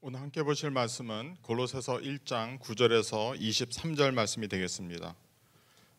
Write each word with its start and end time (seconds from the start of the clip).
오늘 0.00 0.20
함께 0.20 0.44
보실 0.44 0.70
말씀은 0.70 1.38
골로새서 1.42 1.98
1장 1.98 2.60
9절에서 2.60 3.36
23절 3.36 4.14
말씀이 4.14 4.46
되겠습니다. 4.46 5.16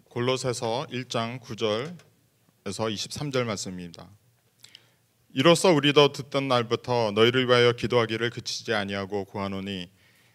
골로새서 0.06 0.88
1장 0.90 1.42
9절에서 1.42 1.98
23절 2.64 3.44
말씀입니다. 3.44 4.10
이로써 5.34 5.74
우리도 5.74 6.14
듣던 6.14 6.48
날부터 6.48 7.12
너희를 7.12 7.50
위하여 7.50 7.74
기도하기를 7.74 8.30
그치지 8.30 8.74
아니하고 8.74 9.26
구하노니 9.26 9.92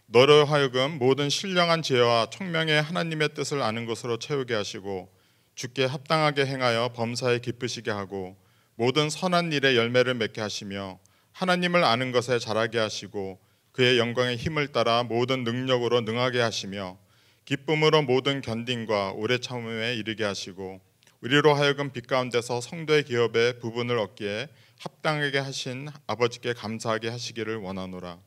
너로 0.08 0.44
하여금 0.44 0.98
모든 0.98 1.30
신령한 1.30 1.80
지혜와 1.80 2.28
청명의 2.28 2.82
하나님의 2.82 3.32
뜻을 3.32 3.62
아는 3.62 3.86
것으로 3.86 4.18
채우게 4.18 4.52
하시고 4.52 5.10
주께 5.54 5.86
합당하게 5.86 6.44
행하여 6.44 6.92
범사에 6.94 7.38
기쁘시게 7.38 7.90
하고 7.90 8.36
모든 8.74 9.08
선한 9.08 9.54
일에 9.54 9.74
열매를 9.74 10.12
맺게 10.12 10.42
하시며 10.42 10.98
하나님을 11.32 11.82
아는 11.82 12.12
것에 12.12 12.38
자라게 12.38 12.78
하시고 12.78 13.43
그의 13.74 13.98
영광의 13.98 14.36
힘을 14.36 14.68
따라 14.68 15.02
모든 15.02 15.42
능력으로 15.42 16.00
능하게 16.02 16.40
하시며 16.40 16.96
기쁨으로 17.44 18.02
모든 18.02 18.40
견딘과 18.40 19.14
오래 19.16 19.38
참음에 19.38 19.96
이르게 19.96 20.22
하시고 20.22 20.80
우리로 21.20 21.54
하여금 21.54 21.90
빛 21.90 22.06
가운데서 22.06 22.60
성도의 22.60 23.02
기업의 23.02 23.58
부분을 23.58 23.98
얻기에 23.98 24.46
합당하게 24.78 25.40
하신 25.40 25.88
아버지께 26.06 26.52
감사하게 26.52 27.08
하시기를 27.08 27.56
원하노라. 27.56 28.20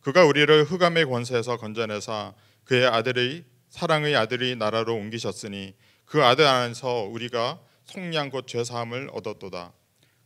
그가 0.00 0.26
우리를 0.26 0.62
흑암의 0.62 1.06
권세에서 1.06 1.56
건져내사 1.56 2.34
그의 2.62 2.86
아들의 2.86 3.44
사랑의 3.70 4.14
아들이 4.14 4.54
나라로 4.54 4.94
옮기셨으니 4.94 5.74
그 6.04 6.22
아들 6.22 6.46
안에서 6.46 7.02
우리가 7.10 7.60
속량 7.86 8.30
곧 8.30 8.46
죄 8.46 8.62
사함을 8.62 9.10
얻었도다. 9.12 9.72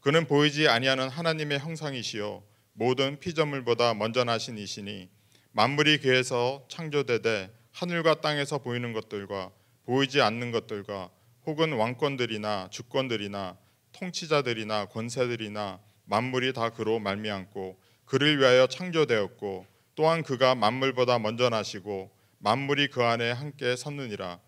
그는 0.01 0.27
보이지 0.27 0.69
아니하는 0.69 1.09
하나님의 1.09 1.59
형상이시요 1.61 2.43
모든 2.79 3.19
피조물보다 3.19 3.95
먼저 3.95 4.23
나신 4.23 4.57
이시니 4.57 5.09
만물이 5.51 5.99
그에서 5.99 6.65
창조되되 6.69 7.53
하늘과 7.73 8.21
땅에서 8.21 8.59
보이는 8.59 8.93
것들과 8.93 9.51
보이지 9.85 10.21
않는 10.21 10.53
것들과 10.53 11.11
혹은 11.45 11.73
왕권들이나 11.73 12.69
주권들이나 12.71 13.57
통치자들이나 13.91 14.87
권세들이나 14.87 15.81
만물이 16.05 16.53
다 16.53 16.71
그로 16.71 17.01
말미암고 17.01 17.81
그를 18.05 18.39
위하여 18.39 18.69
창조되었고 18.69 19.67
또한 19.97 20.23
그가 20.23 20.55
만물보다 20.55 21.19
먼저 21.19 21.49
나시고 21.49 22.13
만물이 22.39 22.91
그 22.91 23.03
안에 23.03 23.33
함께 23.33 23.75
섰느니라. 23.75 24.39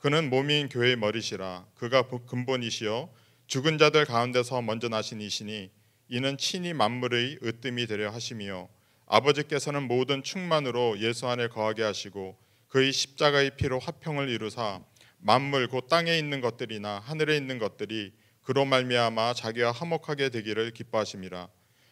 그는 0.00 0.28
몸인 0.28 0.70
교회의 0.70 0.96
머리시라. 0.96 1.64
그가 1.76 2.08
근본이시요. 2.08 3.10
죽은 3.46 3.78
자들 3.78 4.06
가운데서 4.06 4.60
먼저 4.62 4.88
나신 4.88 5.20
이시니 5.20 5.70
이는 6.08 6.38
친히 6.38 6.72
만물의 6.72 7.40
으뜸이 7.42 7.86
되려 7.86 8.10
하심이요. 8.10 8.68
아버지께서는 9.06 9.82
모든 9.82 10.22
충만으로 10.22 11.00
예수 11.00 11.26
안에 11.28 11.48
거하게 11.48 11.82
하시고 11.82 12.36
그의 12.68 12.92
십자가의 12.92 13.56
피로 13.56 13.78
화평을 13.78 14.28
이루사 14.28 14.80
만물 15.18 15.68
곧 15.68 15.88
땅에 15.88 16.16
있는 16.16 16.40
것들이나 16.40 17.00
하늘에 17.00 17.36
있는 17.36 17.58
것들이 17.58 18.12
그로 18.42 18.64
말미암아 18.64 19.34
자기와 19.34 19.72
화목하게 19.72 20.28
되기를 20.28 20.70
기뻐하심이라. 20.70 21.48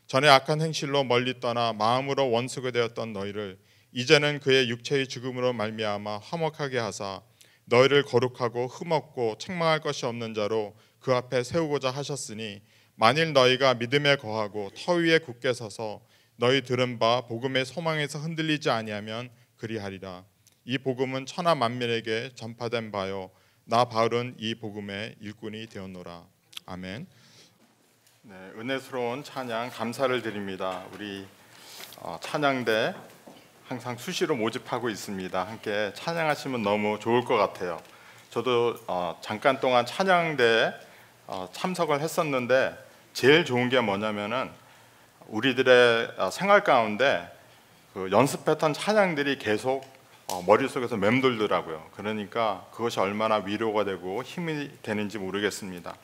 전에 0.06 0.28
악한 0.28 0.60
행실로 0.60 1.02
멀리 1.02 1.40
떠나 1.40 1.72
마음으로 1.72 2.30
원수가 2.30 2.70
되었던 2.70 3.12
너희를 3.12 3.58
이제는 3.92 4.38
그의 4.40 4.68
육체의 4.68 5.08
죽음으로 5.08 5.52
말미암아 5.52 6.18
화목하게 6.18 6.78
하사 6.78 7.22
너희를 7.64 8.04
거룩하고 8.04 8.66
흠없고 8.68 9.38
책망할 9.38 9.80
것이 9.80 10.06
없는 10.06 10.34
자로 10.34 10.76
그 11.00 11.12
앞에 11.14 11.42
세우고자 11.42 11.90
하셨으니 11.90 12.60
만일 12.96 13.32
너희가 13.32 13.74
믿음에 13.74 14.16
거하고 14.16 14.70
터 14.70 14.92
위에 14.94 15.18
굳게 15.18 15.52
서서 15.52 16.00
너희 16.36 16.62
들은 16.62 16.98
바 16.98 17.22
복음의 17.22 17.64
소망에서 17.64 18.18
흔들리지 18.18 18.70
아니하면 18.70 19.30
그리하리라. 19.56 20.24
이 20.64 20.78
복음은 20.78 21.26
천하 21.26 21.54
만민에게 21.54 22.30
전파된 22.34 22.92
바요. 22.92 23.30
나 23.64 23.84
바울은 23.84 24.36
이 24.38 24.54
복음의 24.54 25.16
일꾼이 25.20 25.66
되었노라. 25.66 26.24
아멘. 26.66 27.06
네, 28.22 28.34
은혜스러운 28.56 29.24
찬양 29.24 29.70
감사를 29.70 30.22
드립니다. 30.22 30.84
우리 30.92 31.26
어, 31.98 32.18
찬양대 32.20 32.94
항상 33.66 33.96
수시로 33.96 34.36
모집하고 34.36 34.88
있습니다. 34.88 35.42
함께 35.42 35.92
찬양하시면 35.94 36.62
너무 36.62 36.98
좋을 37.00 37.24
것 37.24 37.36
같아요. 37.36 37.80
저도 38.30 38.76
어, 38.86 39.18
잠깐 39.20 39.60
동안 39.60 39.86
찬양대 39.86 40.72
어, 41.26 41.48
참석을 41.52 42.00
했었는데 42.00 42.83
제일 43.14 43.44
좋은 43.44 43.68
게 43.68 43.80
뭐냐면은 43.80 44.50
우리들의 45.28 46.14
어, 46.18 46.30
생활 46.30 46.64
가운데 46.64 47.32
그 47.94 48.10
연습했던 48.10 48.74
찬양들이 48.74 49.38
계속 49.38 49.84
어, 50.26 50.42
머릿속에서 50.44 50.96
맴돌더라고요. 50.96 51.90
그러니까 51.94 52.66
그것이 52.72 52.98
얼마나 52.98 53.36
위로가 53.36 53.84
되고 53.84 54.24
힘이 54.24 54.68
되는지 54.82 55.18
모르겠습니다. 55.18 55.94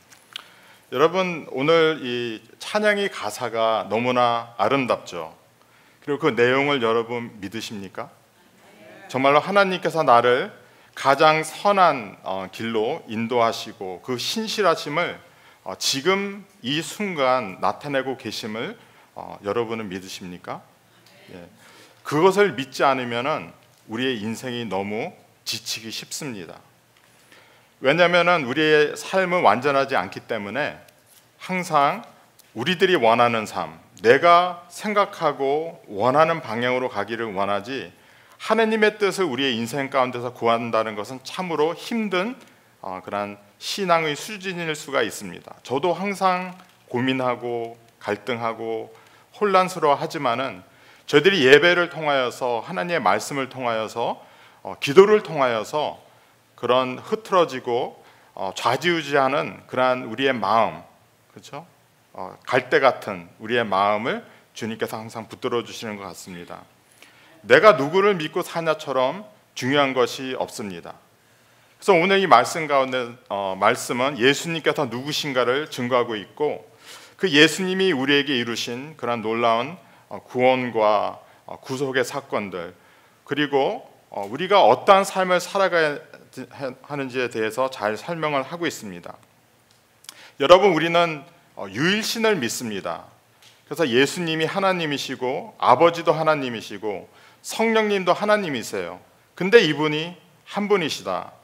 여러분 0.92 1.48
오늘 1.50 1.98
이 2.02 2.42
찬양의 2.60 3.10
가사가 3.10 3.88
너무나 3.90 4.54
아름답죠. 4.56 5.36
그리고 6.04 6.20
그 6.20 6.26
내용을 6.28 6.80
여러분 6.80 7.32
믿으십니까? 7.40 8.08
정말로 9.08 9.40
하나님께서 9.40 10.04
나를 10.04 10.52
가장 10.94 11.42
선한 11.42 12.18
어, 12.22 12.46
길로 12.52 13.02
인도하시고 13.08 14.02
그 14.04 14.16
신실하심을 14.16 15.18
어, 15.18 15.29
지금 15.78 16.44
이 16.62 16.82
순간 16.82 17.58
나타내고 17.60 18.16
계심을 18.16 18.78
어, 19.14 19.38
여러분은 19.44 19.88
믿으십니까? 19.88 20.62
예. 21.32 21.48
그것을 22.02 22.54
믿지 22.54 22.84
않으면 22.84 23.52
우리의 23.88 24.20
인생이 24.20 24.64
너무 24.66 25.12
지치기 25.44 25.90
쉽습니다. 25.90 26.58
왜냐하면 27.80 28.44
우리의 28.44 28.96
삶은 28.96 29.42
완전하지 29.42 29.96
않기 29.96 30.20
때문에 30.20 30.78
항상 31.38 32.02
우리들이 32.54 32.96
원하는 32.96 33.46
삶, 33.46 33.78
내가 34.02 34.66
생각하고 34.68 35.82
원하는 35.88 36.40
방향으로 36.40 36.88
가기를 36.88 37.32
원하지 37.32 37.92
하나님의 38.38 38.98
뜻을 38.98 39.24
우리의 39.24 39.56
인생 39.56 39.90
가운데서 39.90 40.32
구한다는 40.32 40.94
것은 40.94 41.20
참으로 41.22 41.74
힘든 41.74 42.36
어, 42.80 43.02
그런 43.04 43.38
신앙의 43.60 44.16
수준일 44.16 44.74
수가 44.74 45.02
있습니다. 45.02 45.54
저도 45.62 45.92
항상 45.92 46.56
고민하고 46.88 47.78
갈등하고 48.00 48.92
혼란스러워하지만은 49.38 50.62
저들이 51.06 51.44
예배를 51.46 51.90
통하여서 51.90 52.60
하나님의 52.60 53.00
말씀을 53.00 53.50
통하여서 53.50 54.24
어, 54.62 54.74
기도를 54.80 55.22
통하여서 55.22 56.00
그런 56.54 56.98
흐트러지고 56.98 58.02
어, 58.34 58.52
좌지우지하는 58.54 59.66
그러한 59.66 60.04
우리의 60.04 60.32
마음, 60.32 60.82
그렇죠? 61.30 61.66
어, 62.14 62.36
갈대 62.46 62.80
같은 62.80 63.28
우리의 63.40 63.64
마음을 63.64 64.24
주님께서 64.54 64.96
항상 64.96 65.28
붙들어 65.28 65.64
주시는 65.64 65.96
것 65.96 66.04
같습니다. 66.04 66.62
내가 67.42 67.72
누구를 67.72 68.14
믿고 68.14 68.40
사냐처럼 68.42 69.26
중요한 69.54 69.92
것이 69.92 70.34
없습니다. 70.38 70.94
그래서 71.80 71.94
오늘 71.94 72.18
이 72.18 72.26
말씀 72.26 72.66
가운데 72.66 73.08
어, 73.30 73.56
말씀은 73.58 74.18
예수님께서 74.18 74.84
누구신가를 74.86 75.70
증거하고 75.70 76.14
있고 76.14 76.70
그 77.16 77.30
예수님이 77.30 77.92
우리에게 77.92 78.36
이루신 78.36 78.98
그런 78.98 79.22
놀라운 79.22 79.78
어, 80.10 80.22
구원과 80.22 81.20
어, 81.46 81.60
구속의 81.60 82.04
사건들 82.04 82.74
그리고 83.24 83.90
어, 84.10 84.28
우리가 84.30 84.62
어떠한 84.62 85.04
삶을 85.04 85.40
살아가야 85.40 85.98
하는지에 86.82 87.30
대해서 87.30 87.70
잘 87.70 87.96
설명을 87.96 88.42
하고 88.42 88.66
있습니다. 88.66 89.16
여러분 90.40 90.74
우리는 90.74 91.22
어, 91.56 91.66
유일신을 91.66 92.36
믿습니다. 92.36 93.04
그래서 93.64 93.88
예수님이 93.88 94.44
하나님이시고 94.44 95.54
아버지도 95.56 96.12
하나님이시고 96.12 97.08
성령님도 97.40 98.12
하나님이세요. 98.12 99.00
근데 99.34 99.62
이분이 99.62 100.14
한 100.44 100.68
분이시다. 100.68 101.39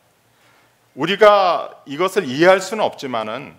우리가 0.97 1.83
이것을 1.85 2.25
이해할 2.25 2.61
수는 2.61 2.83
없지만은 2.83 3.55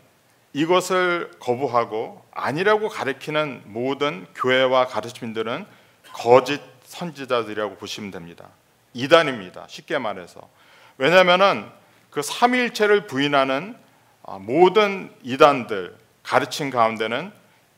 이것을 0.54 1.32
거부하고 1.40 2.26
아니라고 2.32 2.90
가리키는 2.90 3.62
모든 3.66 4.26
교회와 4.34 4.88
가르침들은 4.88 5.66
거짓 6.14 6.60
선지자들이라고 6.84 7.76
보시면 7.76 8.12
됩니다. 8.12 8.50
이단입니다. 8.94 9.66
쉽게 9.68 10.00
말해서. 10.00 10.50
왜냐하면은 10.98 11.70
그 12.10 12.24
삼위일체를 12.24 13.06
부인하는 13.06 13.78
아, 14.24 14.40
모든 14.40 15.14
이단들 15.22 15.96
가르침 16.24 16.72
가운데는 16.72 17.32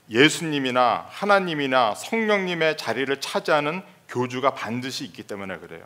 예수님이나 0.09 1.05
하나님이나 1.09 1.95
성령님의 1.95 2.77
자리를 2.77 3.19
차지하는 3.19 3.83
교주가 4.07 4.53
반드시 4.53 5.03
있기 5.03 5.23
때문에 5.23 5.57
그래요. 5.57 5.83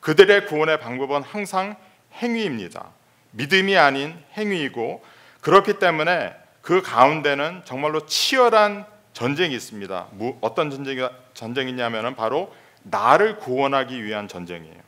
그들의 0.00 0.46
구원의 0.46 0.80
방법은 0.80 1.22
항상 1.22 1.76
행위입니다. 2.20 2.90
믿음이 3.32 3.76
아닌 3.76 4.16
행위이고 4.36 5.04
그렇기 5.40 5.78
때문에 5.78 6.34
그 6.62 6.82
가운데는 6.82 7.62
정말로 7.64 8.06
치열한 8.06 8.86
전쟁이 9.12 9.54
있습니다. 9.54 10.08
어떤 10.40 10.70
전쟁이 10.70 11.06
전쟁이냐면은 11.32 12.16
바로 12.16 12.52
나를 12.82 13.38
구원하기 13.38 14.04
위한 14.04 14.28
전쟁이에요. 14.28 14.86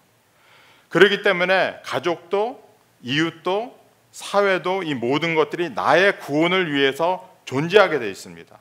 그렇기 0.89 1.23
때문에 1.23 1.81
가족도 1.85 2.63
이웃도 3.03 3.79
사회도 4.11 4.83
이 4.83 4.95
모든 4.95 5.35
것들이 5.35 5.71
나의 5.71 6.19
구원을 6.19 6.73
위해서 6.73 7.29
존재하게 7.45 7.99
되어 7.99 8.09
있습니다. 8.09 8.59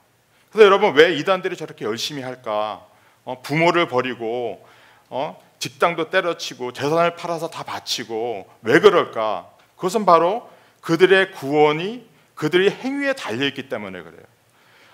그래서 0.52 0.66
여러분 0.66 0.94
왜 0.94 1.14
이단들이 1.16 1.58
저렇게 1.58 1.86
열심히 1.86 2.22
할까? 2.22 2.86
어, 3.24 3.42
부모를 3.42 3.88
버리고 3.88 4.66
어, 5.10 5.42
직장도 5.60 6.10
때려치고 6.10 6.74
재산을 6.74 7.16
팔아서 7.16 7.50
다 7.50 7.64
바치고 7.64 8.48
왜 8.62 8.80
그럴까? 8.80 9.50
그것은 9.78 10.06
바로 10.06 10.50
그들의 10.82 11.32
구원이 11.32 12.06
그들의 12.36 12.70
행위에 12.70 13.14
달려 13.14 13.46
있기 13.48 13.70
때문에 13.70 14.02
그래요. 14.02 14.22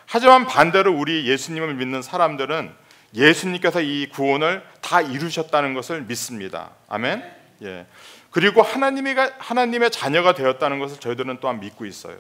하지만 0.06 0.46
반대로 0.46 0.94
우리 0.94 1.28
예수님을 1.28 1.74
믿는 1.74 2.02
사람들은 2.02 2.74
예수님께서 3.16 3.82
이 3.82 4.08
구원을 4.10 4.64
다 4.82 5.02
이루셨다는 5.02 5.74
것을 5.74 6.04
믿습니다. 6.04 6.72
아멘. 6.88 7.24
예. 7.64 7.86
그리고 8.32 8.62
하나님이 8.62 9.14
하나님의 9.38 9.92
자녀가 9.92 10.34
되었다는 10.34 10.80
것을 10.80 11.00
저희들은 11.00 11.38
또한 11.40 11.60
믿고 11.60 11.86
있어요. 11.86 12.18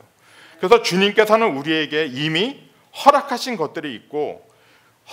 그래서 0.57 0.81
주님께서는 0.81 1.57
우리에게 1.57 2.05
이미 2.05 2.69
허락하신 3.05 3.57
것들이 3.57 3.95
있고 3.95 4.47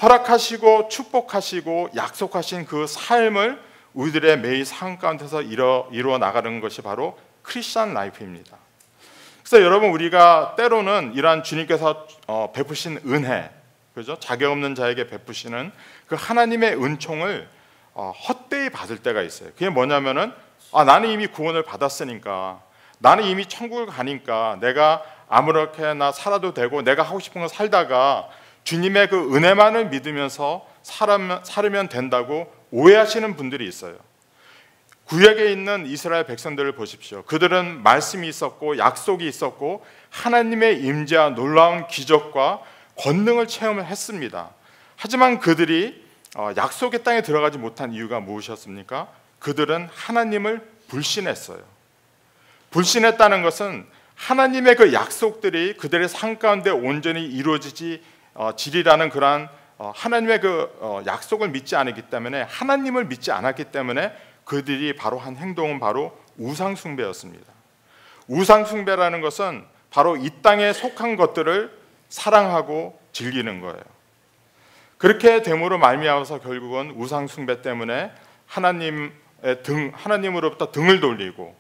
허락하시고 0.01 0.89
축복하시고 0.89 1.91
약속하신 1.97 2.67
그 2.67 2.87
삶을 2.87 3.61
우리들의 3.95 4.39
매일 4.41 4.65
삶 4.65 4.99
가운데서 4.99 5.43
이뤄, 5.43 5.89
이루어 5.91 6.19
나가는 6.19 6.61
것이 6.61 6.83
바로 6.83 7.19
크리스천 7.51 7.95
라이프입니다. 7.95 8.57
그래서 9.43 9.65
여러분 9.65 9.91
우리가 9.91 10.55
때로는 10.57 11.15
이러한 11.17 11.43
주님께서 11.43 12.07
어, 12.29 12.53
베푸신 12.53 13.01
은혜, 13.07 13.51
그죠? 13.95 14.17
자격 14.21 14.53
없는 14.53 14.77
자에게 14.77 15.09
베푸시는 15.09 15.73
그 16.07 16.15
하나님의 16.17 16.83
은총을 16.83 17.49
어, 17.95 18.13
헛되이 18.13 18.71
받을 18.71 18.99
때가 18.99 19.23
있어요. 19.23 19.51
그게 19.51 19.69
뭐냐면은 19.69 20.33
아 20.73 20.85
나는 20.85 21.09
이미 21.09 21.27
구원을 21.27 21.65
받았으니까 21.65 22.63
나는 22.99 23.25
이미 23.25 23.47
천국을 23.47 23.87
가니까 23.87 24.59
내가 24.61 25.03
아무렇게나 25.29 26.13
살아도 26.13 26.55
되고 26.55 26.83
내가 26.83 27.03
하고 27.03 27.19
싶은 27.19 27.41
거 27.41 27.49
살다가 27.49 28.29
주님의 28.63 29.09
그 29.09 29.35
은혜만을 29.35 29.89
믿으면서 29.89 30.67
살면 30.83 31.89
된다고 31.89 32.53
오해하시는 32.71 33.35
분들이 33.37 33.67
있어요. 33.67 33.97
구약에 35.11 35.51
있는 35.51 35.87
이스라엘 35.87 36.25
백성들을 36.25 36.71
보십시오. 36.77 37.25
그들은 37.25 37.83
말씀이 37.83 38.29
있었고 38.29 38.79
약속이 38.79 39.27
있었고 39.27 39.85
하나님의 40.09 40.85
임재와 40.85 41.31
놀라운 41.31 41.89
기적과 41.89 42.61
권능을 42.95 43.49
체험을 43.49 43.87
했습니다. 43.87 44.51
하지만 44.95 45.41
그들이 45.41 46.01
어, 46.37 46.53
약속의 46.57 47.03
땅에 47.03 47.23
들어가지 47.23 47.59
못한 47.59 47.93
이유가 47.93 48.21
무엇이었습니까? 48.21 49.09
그들은 49.41 49.89
하나님을 49.93 50.65
불신했어요. 50.87 51.59
불신했다는 52.71 53.43
것은 53.43 53.87
하나님의 54.15 54.77
그 54.77 54.93
약속들이 54.93 55.77
그들의 55.77 56.09
삶 56.09 56.39
가운데 56.39 56.71
온전히 56.71 57.27
이루어지지 57.27 58.01
어, 58.35 58.55
지리라는 58.55 59.11
그러한 59.11 59.49
어, 59.79 59.93
하나님의 59.97 60.41
그 60.41 61.03
약속을 61.05 61.49
믿지 61.49 61.75
않았기 61.75 62.03
때문에 62.03 62.43
하나님을 62.43 63.07
믿지 63.07 63.33
않았기 63.33 63.65
때문에 63.73 64.13
그들이 64.51 64.97
바로 64.97 65.17
한 65.17 65.37
행동은 65.37 65.79
바로 65.79 66.19
우상 66.37 66.75
숭배였습니다. 66.75 67.47
우상 68.27 68.65
숭배라는 68.65 69.21
것은 69.21 69.65
바로 69.91 70.17
이 70.17 70.29
땅에 70.43 70.73
속한 70.73 71.15
것들을 71.15 71.73
사랑하고 72.09 73.01
즐기는 73.13 73.61
거예요. 73.61 73.81
그렇게 74.99 75.43
됨으로 75.43 75.79
말미암아서 75.79 76.41
결국은 76.41 76.95
우상 76.97 77.29
숭배 77.29 77.63
때문에 77.63 78.11
하나님의 78.49 79.13
등 79.63 79.93
하나님으로부터 79.95 80.73
등을 80.73 80.99
돌리고 80.99 81.55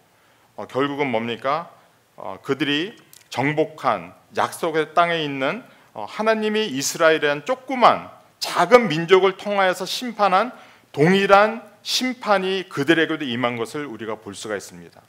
어, 0.57 0.67
결국은 0.67 1.13
뭡니까? 1.13 1.71
어, 2.17 2.39
그들이 2.43 2.97
정복한 3.29 4.13
약속의 4.37 4.95
땅에 4.95 5.23
있는 5.23 5.63
어, 5.95 6.07
하나님이 6.09 6.67
이스라엘이란 6.67 7.45
조그만 7.45 8.11
작은 8.41 8.89
민족을 8.89 9.37
통하여서 9.37 9.87
심판한 9.87 10.51
동일한 10.91 11.70
심판이 11.83 12.69
그들에게도 12.69 13.25
임한 13.25 13.57
것을 13.57 13.87
우리가 13.87 14.17
볼 14.17 14.35
수가 14.35 14.57
있습니다. 14.57 15.01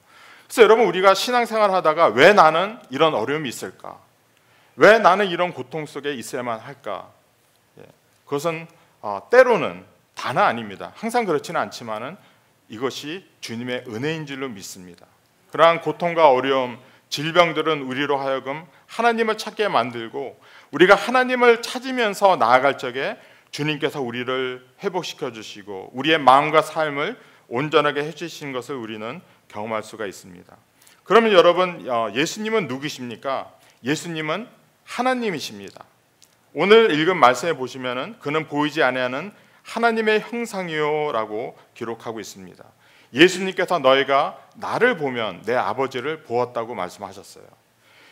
그래서 0.46 0.62
여러분 0.64 0.86
우리가 0.86 1.14
신앙생활 1.14 1.72
하다가 1.72 2.08
왜 2.08 2.34
나는 2.34 2.78
이런 2.90 3.14
어려움이 3.14 3.48
있을까? 3.48 4.00
왜 4.76 5.00
나는 5.00 5.28
이런 5.28 5.54
고통 5.54 5.86
속에 5.86 6.14
있어야만 6.14 6.60
할까? 6.60 7.10
예, 7.80 7.84
그것은 8.26 8.68
어, 9.02 9.28
때로는 9.30 9.86
다는 10.14 10.42
아닙니다. 10.42 10.92
항상 10.96 11.26
그렇지는 11.26 11.60
않지만은 11.62 12.18
이것이 12.70 13.28
주님의 13.42 13.86
은혜인 13.88 14.26
줄로 14.26 14.48
믿습니다. 14.50 15.06
그러한 15.52 15.82
고통과 15.82 16.32
어려움, 16.32 16.80
질병들은 17.10 17.82
우리로 17.82 18.18
하여금 18.18 18.66
하나님을 18.88 19.38
찾게 19.38 19.68
만들고 19.68 20.40
우리가 20.72 20.96
하나님을 20.96 21.62
찾으면서 21.62 22.38
나아갈 22.38 22.78
적에 22.78 23.18
주님께서 23.52 24.02
우리를 24.02 24.66
회복시켜 24.84 25.32
주시고 25.32 25.92
우리의 25.94 26.18
마음과 26.18 26.62
삶을 26.62 27.18
온전하게 27.48 28.04
해주신 28.04 28.54
것을 28.54 28.76
우리는 28.76 29.22
경험할 29.50 29.84
수가 29.84 30.06
있습니다. 30.06 30.56
그러면 31.04 31.34
여러분 31.34 31.90
어, 31.90 32.10
예수님은 32.14 32.68
누구십니까? 32.68 33.52
예수님은 33.84 34.48
하나님이십니다. 34.86 35.84
오늘 36.54 36.92
읽은 36.92 37.18
말씀에 37.18 37.54
보시면은 37.54 38.18
그는 38.20 38.48
보이지 38.48 38.84
아니하는 38.84 39.32
하나님의 39.64 40.22
형상이요라고 40.22 41.58
기록하고 41.74 42.20
있습니다. 42.20 42.64
예수님께서 43.14 43.80
너희가 43.80 44.38
나를 44.56 44.98
보면 44.98 45.44
내 45.44 45.54
아버지를 45.56 46.24
보았다고 46.24 46.76
말씀하셨어요. 46.76 47.44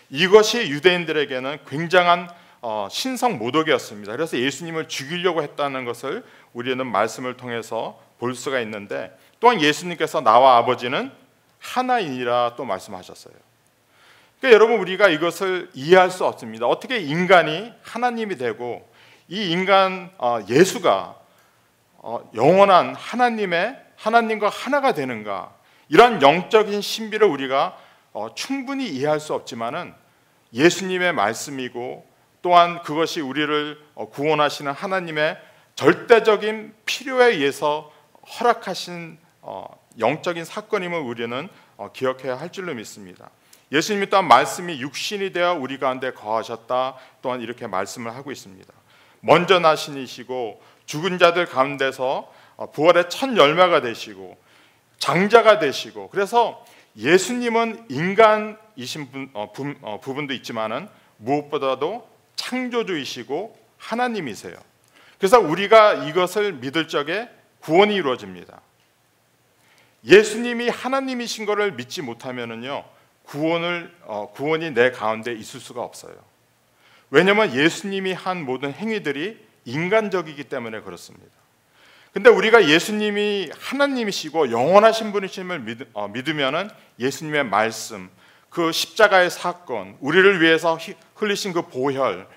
이것이 0.10 0.70
유대인들에게는 0.70 1.60
굉장한 1.68 2.30
어, 2.62 2.88
신성 2.92 3.38
모독이었습니다. 3.38 4.12
그래서 4.12 4.38
예수님을 4.38 4.88
죽이려고 4.88 5.42
했다는 5.42 5.86
것을 5.86 6.24
우리는 6.54 6.86
말씀을 6.86 7.38
통해서 7.38 8.00
볼 8.20 8.36
수가 8.36 8.60
있는데 8.62 9.18
또한 9.40 9.62
예수님께서 9.62 10.22
나와 10.22 10.58
아버지는 10.58 11.12
하나이니라 11.60 12.56
또 12.58 12.66
말씀하셨어요. 12.66 13.34
그러니까 14.40 14.56
여러분 14.56 14.80
우리가 14.80 15.10
이것을 15.10 15.70
이해할 15.74 16.12
수 16.12 16.26
없습니다. 16.26 16.66
어떻게 16.66 17.00
인간이 17.00 17.72
하나님이 17.84 18.38
되고 18.38 18.88
이 19.28 19.52
인간 19.52 20.12
어, 20.18 20.40
예수가 20.48 21.16
어, 21.98 22.30
영원한 22.34 22.96
하나님의 22.96 23.78
하나님과 23.96 24.50
하나가 24.50 24.94
되는가? 24.94 25.54
이런 25.90 26.22
영적인 26.22 26.82
신비를 26.82 27.28
우리가 27.28 27.78
어, 28.14 28.34
충분히 28.34 28.88
이해할 28.88 29.20
수 29.20 29.34
없지만은 29.34 29.94
예수님의 30.54 31.14
말씀이고 31.14 32.09
또한 32.42 32.82
그것이 32.84 33.22
우리를 33.22 33.80
구원하시는 34.12 34.72
하나님의 34.72 35.38
절대적인 35.76 36.74
필요에 36.86 37.36
의해서 37.36 37.92
허락하신 38.40 39.18
영적인 40.00 40.46
사건임을 40.46 41.00
우리는 41.00 41.50
기억해야 41.94 42.40
할 42.40 42.52
줄로 42.52 42.74
믿습니다. 42.74 43.30
예수님이 43.72 44.10
또한 44.10 44.28
말씀이 44.28 44.80
육신이 44.82 45.32
되어 45.32 45.54
우리 45.54 45.78
가운데 45.78 46.12
거하셨다 46.12 46.96
또한 47.22 47.42
이렇게 47.42 47.68
말씀을 47.68 48.16
하고 48.16 48.32
있습니다. 48.32 48.74
먼저 49.22 49.60
나신이시고 49.60 50.62
죽은 50.86 51.20
자들 51.20 51.46
가운데서 51.46 52.32
부활의 52.74 53.10
첫 53.10 53.36
열매가 53.38 53.82
되시고 53.82 54.38
장자가 54.98 55.60
되시고 55.60 56.10
그래서 56.10 56.66
예수님은 56.98 57.86
인간이신 57.90 59.12
분, 59.12 59.30
어, 59.34 59.52
부, 59.52 59.74
어, 59.82 60.00
부분도 60.02 60.34
있지만은 60.34 60.90
무엇보다도 61.18 62.08
창조주이시고 62.40 63.58
하나님이세요. 63.78 64.56
그래서 65.18 65.40
우리가 65.40 66.06
이것을 66.06 66.54
믿을 66.54 66.88
적에 66.88 67.30
구원이 67.60 67.94
이루어집니다. 67.94 68.62
예수님이 70.06 70.70
하나님이신 70.70 71.46
것을 71.46 71.74
믿지 71.74 72.02
못하면은요 72.02 72.86
구원을 73.24 73.94
어, 74.04 74.32
구원이 74.34 74.72
내 74.72 74.92
가운데 74.92 75.34
있을 75.34 75.60
수가 75.60 75.82
없어요. 75.82 76.16
왜냐하면 77.12 77.54
예수님이 77.54 78.14
한 78.14 78.46
모든 78.46 78.72
행위들이 78.72 79.46
인간적이기 79.66 80.46
때문에 80.46 80.80
그렇습니다. 80.82 81.28
근데 82.14 82.30
우리가 82.30 82.70
예수님이 82.70 83.52
하나님이시고 83.60 84.52
영원하신 84.52 85.12
분이심을 85.12 85.60
믿, 85.60 85.88
어, 85.94 86.08
믿으면은 86.08 86.70
예수님의 87.00 87.44
말씀, 87.44 88.10
그 88.50 88.72
십자가의 88.72 89.30
사건, 89.30 89.98
우리를 90.00 90.42
위해서 90.42 90.78
흘리신 91.16 91.54
그 91.54 91.64
보혈, 91.64 92.28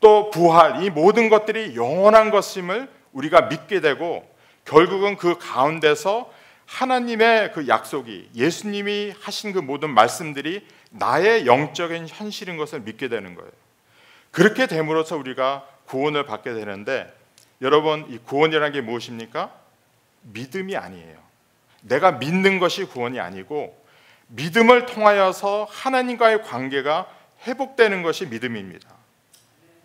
또 0.00 0.30
부활, 0.30 0.82
이 0.82 0.90
모든 0.90 1.28
것들이 1.28 1.76
영원한 1.76 2.30
것임을 2.30 2.88
우리가 3.12 3.42
믿게 3.42 3.80
되고 3.80 4.28
결국은 4.64 5.16
그 5.16 5.38
가운데서 5.38 6.32
하나님의 6.66 7.52
그 7.52 7.66
약속이 7.66 8.30
예수님이 8.34 9.14
하신 9.20 9.52
그 9.52 9.58
모든 9.58 9.90
말씀들이 9.90 10.66
나의 10.90 11.46
영적인 11.46 12.08
현실인 12.08 12.56
것을 12.56 12.80
믿게 12.80 13.08
되는 13.08 13.34
거예요. 13.34 13.50
그렇게 14.30 14.66
됨으로써 14.66 15.16
우리가 15.16 15.66
구원을 15.86 16.26
받게 16.26 16.52
되는데 16.52 17.12
여러분 17.62 18.06
이 18.10 18.18
구원이라는 18.18 18.72
게 18.72 18.80
무엇입니까? 18.82 19.50
믿음이 20.22 20.76
아니에요. 20.76 21.16
내가 21.80 22.12
믿는 22.12 22.58
것이 22.58 22.84
구원이 22.84 23.18
아니고 23.18 23.82
믿음을 24.28 24.86
통하여서 24.86 25.68
하나님과의 25.70 26.42
관계가 26.42 27.08
회복되는 27.46 28.02
것이 28.02 28.26
믿음입니다. 28.26 28.88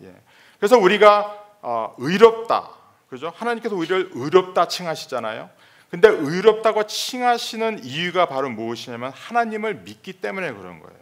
예. 0.02 0.14
그래서 0.58 0.78
우리가 0.78 1.42
어, 1.62 1.94
의롭다, 1.98 2.68
그죠? 3.08 3.32
하나님께서 3.34 3.74
우리를 3.74 4.10
의롭다 4.12 4.68
칭하시잖아요. 4.68 5.48
근데 5.90 6.08
의롭다고 6.08 6.86
칭하시는 6.86 7.84
이유가 7.84 8.26
바로 8.26 8.50
무엇이냐면 8.50 9.12
하나님을 9.14 9.76
믿기 9.76 10.12
때문에 10.14 10.52
그런 10.52 10.80
거예요. 10.80 10.98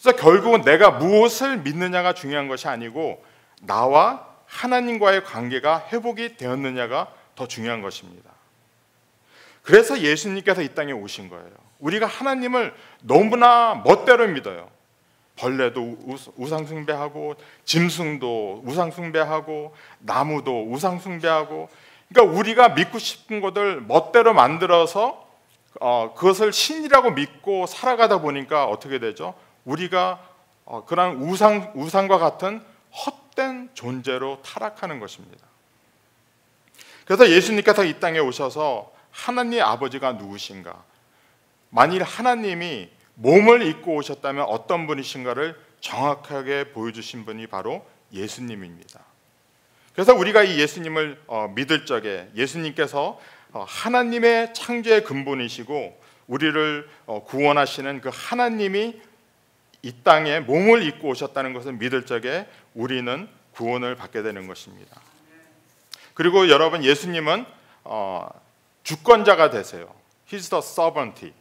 그래서 0.00 0.16
결국은 0.16 0.62
내가 0.62 0.90
무엇을 0.90 1.58
믿느냐가 1.58 2.12
중요한 2.12 2.48
것이 2.48 2.68
아니고 2.68 3.24
나와 3.62 4.26
하나님과의 4.46 5.24
관계가 5.24 5.88
회복이 5.92 6.36
되었느냐가 6.36 7.12
더 7.36 7.46
중요한 7.46 7.82
것입니다. 7.82 8.30
그래서 9.62 10.00
예수님께서 10.00 10.62
이 10.62 10.74
땅에 10.74 10.92
오신 10.92 11.28
거예요. 11.28 11.69
우리가 11.80 12.06
하나님을 12.06 12.74
너무나 13.02 13.82
멋대로 13.84 14.28
믿어요. 14.28 14.68
벌레도 15.36 15.96
우상숭배하고 16.36 17.34
짐승도 17.64 18.62
우상숭배하고 18.64 19.74
나무도 20.00 20.66
우상숭배하고 20.70 21.68
그러니까 22.08 22.38
우리가 22.38 22.68
믿고 22.70 22.98
싶은 22.98 23.40
것을 23.40 23.80
멋대로 23.80 24.34
만들어서 24.34 25.26
어, 25.80 26.12
그것을 26.14 26.52
신이라고 26.52 27.12
믿고 27.12 27.66
살아가다 27.66 28.20
보니까 28.20 28.66
어떻게 28.66 28.98
되죠? 28.98 29.34
우리가 29.64 30.20
어, 30.64 30.84
그런 30.84 31.16
우상 31.22 31.72
우상과 31.74 32.18
같은 32.18 32.62
헛된 32.92 33.70
존재로 33.74 34.42
타락하는 34.42 35.00
것입니다. 35.00 35.46
그래서 37.06 37.28
예수님께서 37.30 37.84
이 37.84 37.98
땅에 37.98 38.18
오셔서 38.18 38.92
하나님 39.10 39.62
아버지가 39.62 40.12
누구신가? 40.12 40.89
만일 41.70 42.02
하나님이 42.02 42.90
몸을 43.14 43.62
입고 43.62 43.94
오셨다면 43.94 44.44
어떤 44.44 44.86
분이신가를 44.86 45.56
정확하게 45.80 46.72
보여주신 46.72 47.24
분이 47.24 47.46
바로 47.46 47.86
예수님입니다. 48.12 49.00
그래서 49.94 50.14
우리가 50.14 50.42
이 50.42 50.58
예수님을 50.58 51.20
어, 51.26 51.52
믿을 51.54 51.86
적에 51.86 52.28
예수님께서 52.34 53.20
어, 53.52 53.64
하나님의 53.66 54.54
창조의 54.54 55.04
근본이시고 55.04 56.00
우리를 56.26 56.88
어, 57.06 57.24
구원하시는 57.24 58.00
그 58.00 58.10
하나님이 58.12 59.00
이 59.82 59.92
땅에 60.04 60.40
몸을 60.40 60.82
입고 60.84 61.08
오셨다는 61.08 61.52
것을 61.54 61.72
믿을 61.74 62.06
적에 62.06 62.46
우리는 62.74 63.28
구원을 63.52 63.96
받게 63.96 64.22
되는 64.22 64.46
것입니다. 64.46 65.00
그리고 66.14 66.48
여러분 66.50 66.84
예수님은 66.84 67.46
주권자가 68.84 69.50
되세요. 69.50 69.92
He's 70.28 70.50
the 70.50 70.58
sovereignty. 70.58 71.32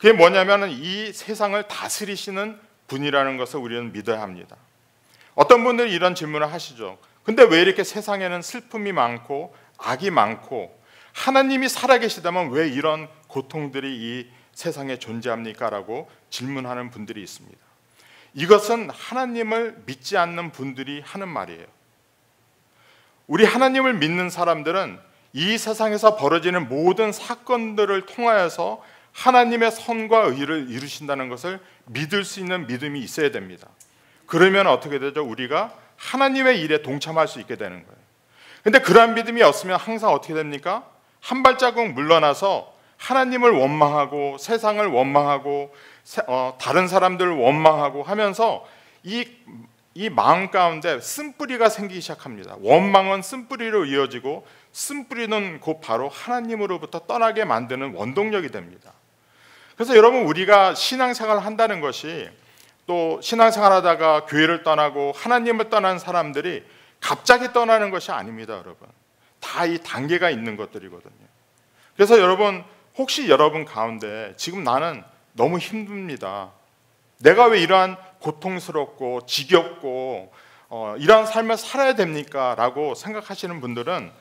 그게 0.00 0.14
뭐냐면은 0.14 0.70
이 0.70 1.12
세상을 1.12 1.62
다스리시는 1.68 2.58
분이라는 2.86 3.36
것을 3.36 3.60
우리는 3.60 3.92
믿어야 3.92 4.22
합니다. 4.22 4.56
어떤 5.34 5.62
분들이 5.62 5.92
이런 5.92 6.14
질문을 6.14 6.50
하시죠. 6.50 6.98
근데 7.22 7.42
왜 7.42 7.60
이렇게 7.60 7.84
세상에는 7.84 8.40
슬픔이 8.40 8.92
많고 8.92 9.54
악이 9.76 10.10
많고 10.10 10.74
하나님이 11.12 11.68
살아계시다면 11.68 12.50
왜 12.50 12.68
이런 12.70 13.08
고통들이 13.28 13.94
이 13.94 14.30
세상에 14.54 14.98
존재합니까? 14.98 15.68
라고 15.68 16.10
질문하는 16.30 16.90
분들이 16.90 17.22
있습니다. 17.22 17.58
이것은 18.32 18.88
하나님을 18.88 19.82
믿지 19.84 20.16
않는 20.16 20.52
분들이 20.52 21.02
하는 21.04 21.28
말이에요. 21.28 21.66
우리 23.26 23.44
하나님을 23.44 23.94
믿는 23.94 24.30
사람들은 24.30 24.98
이 25.34 25.58
세상에서 25.58 26.16
벌어지는 26.16 26.70
모든 26.70 27.12
사건들을 27.12 28.06
통하여서 28.06 28.82
하나님의 29.20 29.70
선과 29.70 30.28
의를 30.28 30.70
이루신다는 30.70 31.28
것을 31.28 31.60
믿을 31.84 32.24
수 32.24 32.40
있는 32.40 32.66
믿음이 32.66 33.00
있어야 33.00 33.30
됩니다. 33.30 33.68
그러면 34.24 34.66
어떻게 34.66 34.98
되죠? 34.98 35.22
우리가 35.22 35.74
하나님의 35.96 36.62
일에 36.62 36.80
동참할 36.80 37.28
수 37.28 37.38
있게 37.40 37.56
되는 37.56 37.84
거예요. 37.84 38.00
근데 38.62 38.78
그러한 38.78 39.14
믿음이 39.14 39.42
없으면 39.42 39.78
항상 39.78 40.12
어떻게 40.12 40.32
됩니까? 40.32 40.88
한 41.20 41.42
발자국 41.42 41.92
물러나서 41.92 42.72
하나님을 42.96 43.50
원망하고 43.50 44.38
세상을 44.38 44.86
원망하고 44.86 45.74
어, 46.26 46.56
다른 46.58 46.88
사람들을 46.88 47.30
원망하고 47.30 48.02
하면서 48.02 48.66
이, 49.02 49.26
이 49.92 50.08
마음 50.08 50.50
가운데 50.50 50.98
쓴뿌리가 50.98 51.68
생기기 51.68 52.00
시작합니다. 52.00 52.56
원망은 52.60 53.20
쓴뿌리로 53.20 53.84
이어지고 53.84 54.46
쓴뿌리는 54.72 55.60
곧 55.60 55.82
바로 55.82 56.08
하나님으로부터 56.08 57.00
떠나게 57.00 57.44
만드는 57.44 57.94
원동력이 57.94 58.48
됩니다. 58.48 58.94
그래서 59.80 59.96
여러분 59.96 60.26
우리가 60.26 60.74
신앙생활을 60.74 61.42
한다는 61.42 61.80
것이 61.80 62.28
또 62.86 63.18
신앙생활 63.22 63.72
하다가 63.72 64.26
교회를 64.26 64.62
떠나고 64.62 65.12
하나님을 65.16 65.70
떠난 65.70 65.98
사람들이 65.98 66.62
갑자기 67.00 67.50
떠나는 67.54 67.90
것이 67.90 68.12
아닙니다, 68.12 68.58
여러분. 68.58 68.86
다 69.40 69.64
이 69.64 69.78
단계가 69.82 70.28
있는 70.28 70.58
것들이거든요. 70.58 71.14
그래서 71.96 72.20
여러분 72.20 72.62
혹시 72.98 73.30
여러분 73.30 73.64
가운데 73.64 74.34
지금 74.36 74.64
나는 74.64 75.02
너무 75.32 75.56
힘듭니다. 75.56 76.50
내가 77.16 77.46
왜 77.46 77.62
이러한 77.62 77.96
고통스럽고 78.18 79.24
지겹고 79.24 80.30
어, 80.68 80.94
이러한 80.98 81.24
삶을 81.24 81.56
살아야 81.56 81.94
됩니까? 81.94 82.54
라고 82.54 82.94
생각하시는 82.94 83.62
분들은 83.62 84.12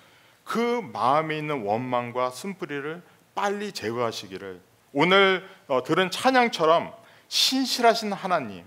그 0.45 0.89
마음에 0.93 1.37
있는 1.37 1.63
원망과 1.65 2.29
쓴뿌리를 2.29 3.01
빨리 3.35 3.73
제거하시기를 3.73 4.68
오늘 4.93 5.47
어, 5.67 5.83
들은 5.83 6.09
찬양처럼 6.11 6.93
신실하신 7.27 8.11
하나님, 8.13 8.63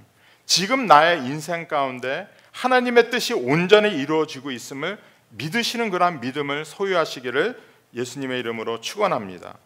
지금 0.47 0.87
나의 0.87 1.25
인생 1.25 1.67
가운데 1.67 2.29
하나님의 2.53 3.11
뜻이 3.11 3.33
온전히 3.33 3.97
이루어지고 3.97 4.51
있음을 4.51 4.99
믿으시는 5.31 5.91
그러한 5.91 6.21
믿음을 6.21 6.65
소유하시기를 6.65 7.61
예수님의 7.95 8.41
이름으로 8.41 8.81
축원합니다. 8.81 9.57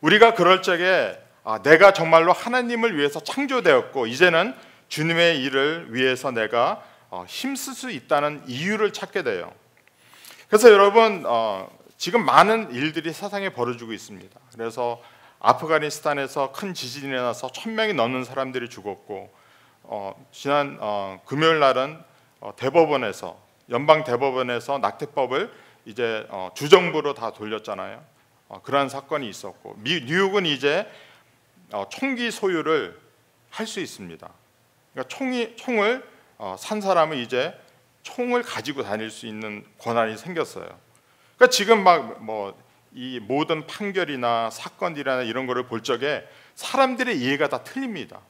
우리가 0.00 0.34
그럴 0.34 0.62
적에 0.62 1.18
아, 1.44 1.60
내가 1.62 1.92
정말로 1.92 2.32
하나님을 2.32 2.96
위해서 2.96 3.20
창조되었고 3.20 4.06
이제는 4.06 4.54
주님의 4.88 5.42
일을 5.42 5.88
위해서 5.90 6.30
내가 6.30 6.82
어, 7.10 7.24
힘쓸 7.28 7.74
수 7.74 7.90
있다는 7.90 8.42
이유를 8.46 8.92
찾게 8.92 9.22
돼요. 9.22 9.52
그래서 10.48 10.70
여러분 10.70 11.24
어, 11.26 11.68
지금 12.02 12.24
많은 12.24 12.72
일들이 12.74 13.12
세상에 13.12 13.50
벌어지고 13.50 13.92
있습니다. 13.92 14.40
그래서 14.56 15.00
아프가니스탄에서 15.38 16.50
큰 16.50 16.74
지진이 16.74 17.12
나서 17.12 17.46
천 17.52 17.76
명이 17.76 17.94
넘는 17.94 18.24
사람들이 18.24 18.68
죽었고 18.68 19.32
어, 19.84 20.26
지난 20.32 20.78
어, 20.80 21.20
금요일 21.24 21.60
날은 21.60 22.02
어, 22.40 22.56
대법원에서 22.56 23.40
연방 23.70 24.02
대법원에서 24.02 24.78
낙태법을 24.78 25.52
이제 25.84 26.26
어, 26.30 26.50
주정부로 26.56 27.14
다 27.14 27.32
돌렸잖아요. 27.32 28.02
어, 28.48 28.60
그러한 28.62 28.88
사건이 28.88 29.28
있었고 29.28 29.76
미, 29.78 30.02
뉴욕은 30.04 30.44
이제 30.44 30.90
어, 31.70 31.86
총기 31.88 32.32
소유를 32.32 32.98
할 33.48 33.68
수 33.68 33.78
있습니다. 33.78 34.28
그러니까 34.92 35.16
총이 35.16 35.54
총을 35.54 36.04
어, 36.38 36.56
산 36.58 36.80
사람은 36.80 37.18
이제 37.18 37.56
총을 38.02 38.42
가지고 38.42 38.82
다닐 38.82 39.08
수 39.08 39.28
있는 39.28 39.64
권한이 39.78 40.16
생겼어요. 40.16 40.90
그러니까 41.42 41.50
지금 41.50 41.82
막 41.82 42.22
뭐 42.22 42.54
이 42.94 43.20
모든 43.20 43.66
판결이나 43.66 44.50
사건이나 44.50 45.22
이런 45.22 45.46
거를 45.46 45.66
볼 45.66 45.82
적에 45.82 46.26
사람들의 46.54 47.18
이해가 47.18 47.48
다 47.48 47.64
틀립니다. 47.64 48.20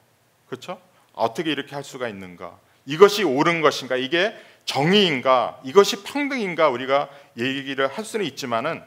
그렇죠? 0.47 0.81
어떻게 1.11 1.51
이렇게 1.51 1.75
할 1.75 1.83
수가 1.83 2.07
있는가? 2.07 2.57
이것이 2.85 3.23
옳은 3.23 3.61
것인가? 3.61 3.97
이게 3.97 4.33
정의인가? 4.65 5.59
이것이 5.63 6.03
평등인가? 6.03 6.69
우리가 6.69 7.09
얘기를 7.37 7.87
할 7.87 8.05
수는 8.05 8.25
있지만은 8.25 8.81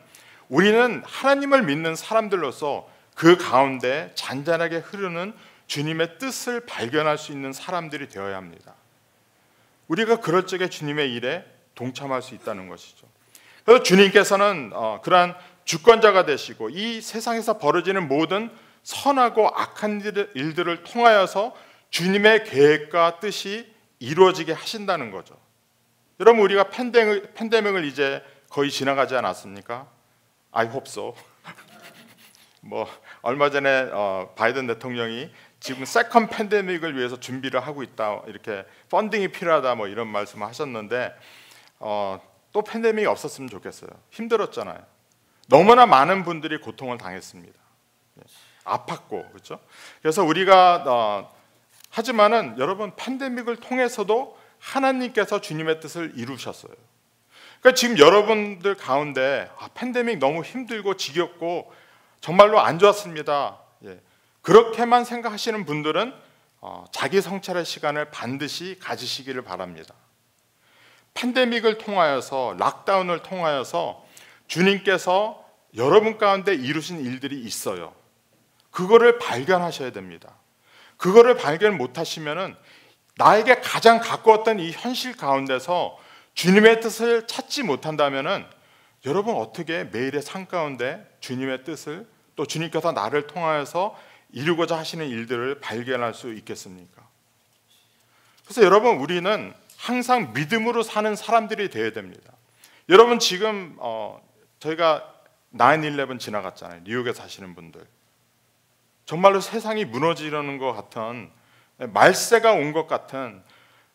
우리는 0.48 1.02
하나님을 1.04 1.62
믿는 1.64 1.94
사람들로서 1.94 2.88
그 3.14 3.36
가운데 3.36 4.10
잔잔하게 4.14 4.78
흐르는 4.78 5.34
주님의 5.66 6.18
뜻을 6.18 6.64
발견할 6.64 7.18
수 7.18 7.32
있는 7.32 7.52
사람들이 7.52 8.08
되어야 8.08 8.36
합니다. 8.36 8.74
우리가 9.88 10.20
그럴 10.20 10.46
적에 10.46 10.68
주님의 10.68 11.12
일에 11.12 11.44
동참할 11.74 12.22
수 12.22 12.34
있다는 12.34 12.68
것이죠. 12.68 13.06
그래서 13.66 13.82
주님께서는 13.82 14.70
어, 14.72 15.00
그러한 15.02 15.34
주권자가 15.64 16.24
되시고 16.24 16.70
이 16.70 17.00
세상에서 17.00 17.58
벌어지는 17.58 18.06
모든 18.06 18.48
선하고 18.84 19.48
악한 19.48 20.00
일들을 20.34 20.84
통하여서 20.84 21.52
주님의 21.90 22.44
계획과 22.44 23.18
뜻이 23.18 23.68
이루어지게 23.98 24.52
하신다는 24.52 25.10
거죠. 25.10 25.36
여러분 26.20 26.42
우리가 26.42 26.70
팬데믹, 26.70 27.34
팬데믹을 27.34 27.84
이제 27.84 28.22
거의 28.50 28.70
지나가지 28.70 29.16
않았습니까? 29.16 29.88
I 30.52 30.66
hope 30.66 30.84
so. 30.86 31.16
뭐 32.62 32.88
얼마 33.22 33.50
전에 33.50 33.88
어, 33.92 34.32
바이든 34.36 34.68
대통령이 34.68 35.28
지금 35.58 35.84
second 35.84 36.28
팬데믹을 36.28 36.96
위해서 36.96 37.18
준비를 37.18 37.58
하고 37.58 37.82
있다 37.82 38.22
이렇게 38.28 38.64
funding이 38.90 39.28
필요하다 39.28 39.74
뭐 39.74 39.88
이런 39.88 40.06
말씀을 40.06 40.46
하셨는데 40.46 41.12
어, 41.80 42.20
또 42.56 42.62
팬데믹이 42.62 43.04
없었으면 43.04 43.50
좋겠어요. 43.50 43.90
힘들었잖아요. 44.12 44.82
너무나 45.46 45.84
많은 45.84 46.24
분들이 46.24 46.58
고통을 46.58 46.96
당했습니다. 46.96 47.52
예, 48.18 48.22
아팠고 48.64 49.30
그렇죠. 49.30 49.60
그래서 50.00 50.24
우리가 50.24 50.84
어, 50.86 51.36
하지만은 51.90 52.58
여러분 52.58 52.96
팬데믹을 52.96 53.56
통해서도 53.56 54.38
하나님께서 54.58 55.42
주님의 55.42 55.80
뜻을 55.80 56.14
이루셨어요. 56.16 56.72
그러니까 57.60 57.74
지금 57.74 57.98
여러분들 57.98 58.74
가운데 58.74 59.50
아, 59.58 59.68
팬데믹 59.74 60.18
너무 60.18 60.42
힘들고 60.42 60.96
지겹고 60.96 61.70
정말로 62.22 62.58
안 62.58 62.78
좋았습니다. 62.78 63.58
예. 63.84 64.00
그렇게만 64.40 65.04
생각하시는 65.04 65.66
분들은 65.66 66.14
어, 66.62 66.86
자기 66.90 67.20
성찰의 67.20 67.66
시간을 67.66 68.10
반드시 68.10 68.78
가지시기를 68.80 69.42
바랍니다. 69.42 69.94
팬데믹을 71.16 71.78
통하여서 71.78 72.56
락다운을 72.58 73.22
통하여서 73.22 74.04
주님께서 74.46 75.44
여러분 75.76 76.18
가운데 76.18 76.54
이루신 76.54 77.04
일들이 77.04 77.40
있어요. 77.40 77.94
그거를 78.70 79.18
발견하셔야 79.18 79.90
됩니다. 79.92 80.34
그거를 80.96 81.36
발견 81.36 81.76
못 81.76 81.98
하시면은 81.98 82.54
나에게 83.16 83.60
가장 83.60 83.98
가까웠던 83.98 84.60
이 84.60 84.70
현실 84.70 85.16
가운데서 85.16 85.98
주님의 86.34 86.80
뜻을 86.80 87.26
찾지 87.26 87.62
못한다면은 87.62 88.44
여러분 89.06 89.36
어떻게 89.36 89.84
매일의 89.84 90.20
삶 90.20 90.46
가운데 90.46 91.06
주님의 91.20 91.64
뜻을 91.64 92.06
또 92.34 92.44
주님께서 92.44 92.92
나를 92.92 93.26
통하여서 93.26 93.96
이루고자 94.32 94.76
하시는 94.76 95.06
일들을 95.08 95.60
발견할 95.60 96.12
수 96.12 96.32
있겠습니까? 96.34 97.06
그래서 98.44 98.62
여러분 98.62 98.96
우리는 98.96 99.54
항상 99.90 100.32
믿음으로 100.32 100.82
사는 100.82 101.14
사람들이 101.14 101.70
되어야 101.70 101.92
됩니다. 101.92 102.32
여러분 102.88 103.20
지금 103.20 103.76
어, 103.78 104.20
저희가 104.58 105.14
9/11 105.54 106.18
지나갔잖아요. 106.18 106.80
뉴욕에 106.82 107.12
사시는 107.12 107.54
분들. 107.54 107.86
정말로 109.04 109.40
세상이 109.40 109.84
무너지려는 109.84 110.58
것 110.58 110.72
같은 110.72 111.30
말세가 111.78 112.52
온 112.52 112.72
것 112.72 112.88
같은 112.88 113.44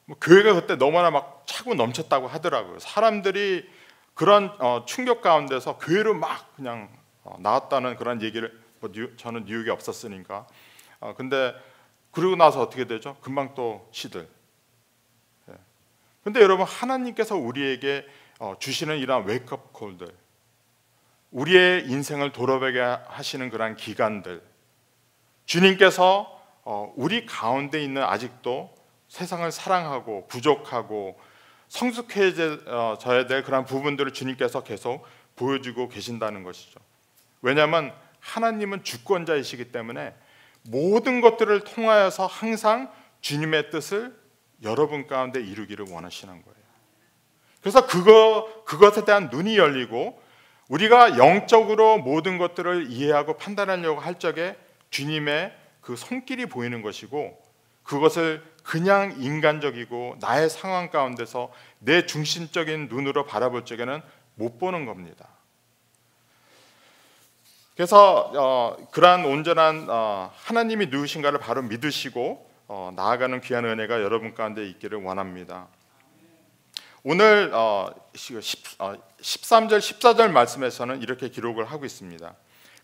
뭐 0.06 0.16
교회가 0.22 0.54
그때 0.54 0.78
너무나 0.78 1.12
막 1.12 1.44
차고 1.46 1.74
넘쳤다고 1.74 2.28
하더라고요. 2.28 2.80
사람들이 2.80 3.68
그런 4.14 4.56
어, 4.60 4.86
충격 4.88 5.22
가운데서 5.22 5.78
교회로 5.78 6.14
막 6.14 6.56
그냥 6.56 6.90
어, 7.24 7.36
나왔다는 7.40 7.98
그런 7.98 8.22
얘기를 8.22 8.58
뭐 8.80 8.90
뉴, 8.94 9.14
저는 9.18 9.44
뉴욕에 9.44 9.70
없었으니까. 9.72 10.48
어, 11.02 11.14
근데 11.18 11.54
그러고 12.12 12.38
나서 12.38 12.62
어떻게 12.62 12.86
되죠? 12.88 13.18
금방 13.22 13.54
또 13.56 13.90
시들. 13.92 14.30
예. 16.22 16.24
근데 16.24 16.42
여러분 16.42 16.66
하나님께서 16.66 17.36
우리에게 17.36 18.06
어, 18.40 18.56
주시는 18.60 18.98
이러한 18.98 19.25
wake-up 19.25 19.74
call들, 19.74 20.08
우리의 21.32 21.88
인생을 21.88 22.32
돌아보게 22.32 22.80
하시는 22.80 23.50
그러한 23.50 23.75
기간들, 23.75 24.42
주님께서 25.46 26.42
어, 26.63 26.94
우리 26.96 27.25
가운데 27.25 27.84
있는 27.84 28.04
아직도 28.04 28.74
세상을 29.08 29.51
사랑하고 29.51 30.28
부족하고 30.28 31.20
성숙해져야 31.68 33.28
될 33.28 33.44
그런 33.44 33.66
부분들을 33.66 34.12
주님께서 34.13 34.63
계속 34.63 35.06
보여주고 35.36 35.90
계신다는 35.90 36.44
것이죠. 36.44 36.80
왜냐하면 37.42 37.94
하나님은 38.20 38.84
주권자이시기 38.84 39.72
때문에 39.72 40.13
모든 40.63 41.22
것들을 41.22 41.62
통하여서 41.63 42.28
항상 42.28 42.92
주님의 43.22 43.72
뜻을 43.72 44.21
여러분 44.63 45.08
가운데 45.08 45.39
이루기를 45.39 45.86
원하시는 45.89 46.34
거예요. 46.34 46.62
그래서 47.62 47.86
그거 47.86 48.63
그것에 48.65 49.06
대한 49.06 49.30
눈이 49.30 49.58
열리고 49.58 50.22
우리가 50.70 51.18
영적으로 51.18 51.98
모든 51.98 52.38
것들을 52.38 52.89
이해하고 52.89 53.38
판단하려고 53.38 54.00
할 54.00 54.20
적에 54.20 54.55
주님의 54.90 55.55
그 55.81 55.96
손길이 55.96 56.46
보이는 56.46 56.81
것이고 56.81 57.38
그것을 57.83 58.44
그냥 58.64 59.16
인간적이고 59.20 60.18
나의 60.22 60.50
상황 60.50 60.90
가운데서 60.90 61.51
내 61.79 62.05
중심적인 62.05 62.88
눈으로 62.88 63.25
바라볼 63.25 63.66
적에는 63.66 64.01
못 64.36 64.59
보는 64.59 64.86
겁니다. 64.86 65.27
그래서 67.75 68.31
어, 68.36 68.77
그러한 68.92 69.25
온전한 69.25 69.88
어, 69.90 70.31
하나님이 70.36 70.88
누구신가를 70.88 71.40
바로 71.40 71.64
믿으시고 71.64 72.50
어, 72.74 72.90
나아가는 72.96 73.42
귀한 73.42 73.66
은혜가 73.66 74.01
여러분 74.01 74.34
가운데 74.34 74.66
있기를 74.66 75.03
원합니다. 75.03 75.68
오늘 77.03 77.51
어, 77.53 77.90
10, 78.16 78.40
13절, 78.40 79.79
14절 79.79 80.31
말씀에서는 80.31 81.01
이렇게 81.01 81.27
기록을 81.27 81.66
하고 81.66 81.84
있습니다. 81.84 82.34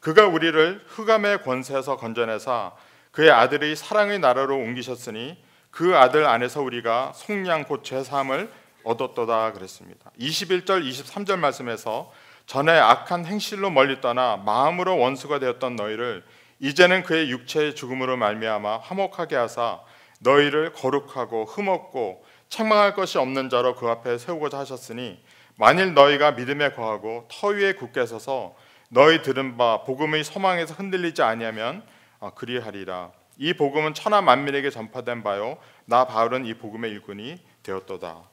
그가 0.02 0.28
우리를 0.28 0.84
흑암의 0.88 1.44
권세에서 1.44 1.96
건져내사 1.96 2.74
그의 3.12 3.32
아들의 3.32 3.78
사랑의 3.78 4.20
나라로 4.20 4.58
옮기셨으니 4.58 5.42
그 5.72 5.96
아들 5.96 6.26
안에서 6.26 6.62
우리가 6.62 7.14
속량 7.16 7.64
곧 7.64 7.86
죄사함을 7.86 8.52
얻었도다 8.84 9.54
그랬습니다. 9.54 10.12
21절 10.20 10.86
23절 10.86 11.40
말씀에서 11.40 12.12
전에 12.46 12.78
악한 12.78 13.26
행실로 13.26 13.70
멀리 13.70 14.02
떠나 14.02 14.36
마음으로 14.36 14.98
원수가 14.98 15.40
되었던 15.40 15.78
너희를 15.78 16.26
이제는 16.60 17.04
그의 17.04 17.30
육체의 17.32 17.76
죽음으로 17.76 18.18
말미암아 18.18 18.78
화목하게 18.80 19.36
하사 19.36 19.82
너희를 20.20 20.74
거룩하고 20.74 21.46
흠없고 21.46 22.26
책망할 22.50 22.96
것이 22.96 23.18
없는 23.18 23.50
자로 23.50 23.76
그 23.76 23.88
앞에 23.88 24.18
세우고자 24.18 24.60
하셨으니 24.60 25.22
만일 25.56 25.94
너희가 25.94 26.32
믿음에 26.32 26.72
거하고 26.72 27.28
터 27.32 27.48
위에 27.48 27.74
굳게 27.74 28.06
서서 28.06 28.56
너희 28.90 29.22
들은 29.22 29.58
바 29.58 29.84
복음의 29.84 30.24
소망에서 30.24 30.74
흔들리지 30.74 31.22
아니하면 31.22 31.84
어, 32.20 32.34
그리하리라. 32.34 33.12
이 33.38 33.54
복음은 33.54 33.94
천하 33.94 34.22
만민에게 34.22 34.70
전파된 34.70 35.24
바요. 35.24 35.58
나 35.86 36.06
바울은 36.06 36.46
이 36.46 36.56
복음의 36.56 36.90
일꾼이 36.92 37.40
되었도다. 37.64 38.24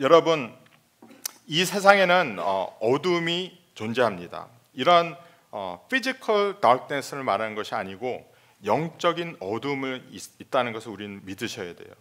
여러분, 0.00 0.54
이 1.46 1.64
세상에는 1.64 2.38
어, 2.40 2.76
어둠이 2.80 3.58
존재합니다. 3.74 4.48
이런 4.74 5.16
physical 5.88 6.60
darkness를 6.60 7.22
말하는 7.24 7.54
것이 7.54 7.74
아니고 7.74 8.30
영적인 8.64 9.36
어둠을 9.40 10.06
있, 10.10 10.50
다는 10.50 10.72
것을 10.72 10.90
우리는 10.90 11.20
믿으셔야 11.24 11.74
돼요. 11.74 11.92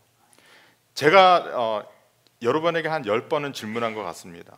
제가 0.93 1.51
어, 1.53 1.89
여러분에게 2.41 2.88
한열 2.88 3.29
번은 3.29 3.53
질문한 3.53 3.93
것 3.93 4.03
같습니다. 4.03 4.57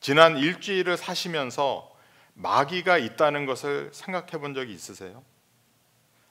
지난 0.00 0.36
일주일을 0.36 0.96
사시면서 0.96 1.90
마귀가 2.34 2.98
있다는 2.98 3.46
것을 3.46 3.90
생각해 3.92 4.38
본 4.38 4.54
적이 4.54 4.72
있으세요? 4.72 5.22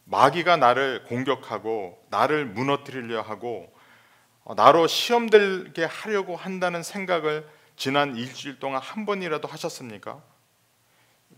마귀가 0.05 0.57
나를 0.57 1.03
공격하고 1.03 2.05
나를 2.09 2.45
무너뜨리려 2.45 3.21
하고 3.21 3.71
어, 4.43 4.55
나로 4.55 4.87
시험 4.87 5.29
들게 5.29 5.85
하려고 5.85 6.35
한다는 6.35 6.83
생각을 6.83 7.47
지난 7.75 8.15
일주일 8.15 8.59
동안 8.59 8.81
한 8.81 9.05
번이라도 9.05 9.47
하셨습니까? 9.47 10.21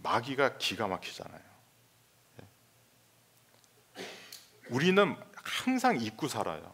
마귀가 0.04 0.58
기가 0.58 0.88
막히잖아요. 0.88 1.42
예. 2.42 4.04
우리는 4.70 5.16
항상 5.36 6.00
잊고 6.00 6.28
살아요. 6.28 6.74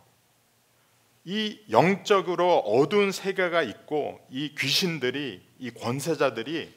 이 1.26 1.60
영적으로 1.70 2.58
어두운 2.60 3.12
세계가 3.12 3.62
있고 3.62 4.20
이 4.30 4.56
귀신들이 4.58 5.46
이 5.60 5.72
권세자들이 5.72 6.76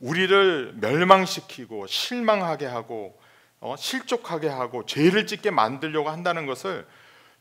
우리를 0.00 0.74
멸망시키고 0.76 1.86
실망하게 1.88 2.66
하고 2.66 3.20
어, 3.60 3.74
실족하게 3.76 4.48
하고 4.48 4.86
죄를 4.86 5.26
짓게 5.26 5.50
만들려고 5.50 6.10
한다는 6.10 6.46
것을 6.46 6.86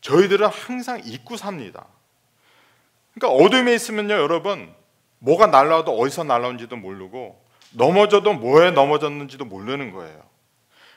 저희들은 0.01 0.47
항상 0.47 1.01
잊고 1.05 1.37
삽니다. 1.37 1.85
그러니까 3.13 3.43
어둠에 3.43 3.75
있으면요, 3.75 4.13
여러분 4.13 4.73
뭐가 5.19 5.47
날라와도 5.47 5.95
어디서 5.95 6.23
날라온지도 6.23 6.75
모르고 6.75 7.46
넘어져도 7.77 8.33
뭐에 8.33 8.71
넘어졌는지도 8.71 9.45
모르는 9.45 9.91
거예요. 9.91 10.21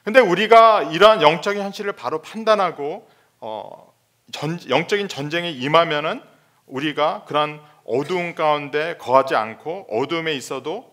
근데 0.03 0.19
우리가 0.19 0.85
이러한 0.85 1.21
영적인 1.21 1.62
현실을 1.62 1.93
바로 1.93 2.23
판단하고 2.23 3.09
어, 3.38 3.93
전, 4.33 4.59
영적인 4.69 5.09
전쟁에 5.09 5.51
임하면은 5.51 6.23
우리가 6.66 7.25
그런 7.27 7.61
어두운 7.85 8.35
가운데 8.35 8.97
거하지 8.97 9.35
않고 9.35 9.88
어둠에 9.90 10.33
있어도 10.35 10.90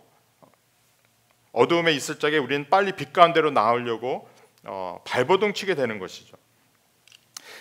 어둠에 1.54 1.94
있을 1.94 2.20
적에 2.20 2.38
우리는 2.38 2.70
빨리 2.70 2.92
빛 2.92 3.14
가운데로 3.14 3.52
나오려고 3.52 4.30
어, 4.66 5.02
발버둥 5.06 5.54
치게 5.54 5.76
되는 5.76 6.00
것이죠. 6.00 6.36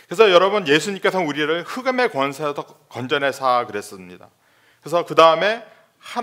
그래서 0.07 0.31
여러분 0.31 0.67
예수님께서 0.67 1.21
우리를 1.21 1.62
흑암의 1.62 2.11
권세에서 2.11 2.55
건져내사 2.89 3.67
그랬습니다. 3.67 4.29
그래서 4.81 5.05
그 5.05 5.15
다음에 5.15 5.65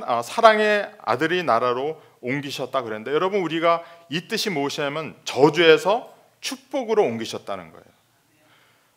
아, 0.05 0.21
사랑의 0.21 0.91
아들이 1.03 1.43
나라로 1.43 2.01
옮기셨다 2.21 2.81
그랬는데 2.83 3.11
여러분 3.11 3.41
우리가 3.41 3.83
이 4.09 4.27
뜻이 4.27 4.49
무엇이냐면 4.49 5.15
저주에서 5.25 6.13
축복으로 6.39 7.03
옮기셨다는 7.03 7.71
거예요. 7.71 7.85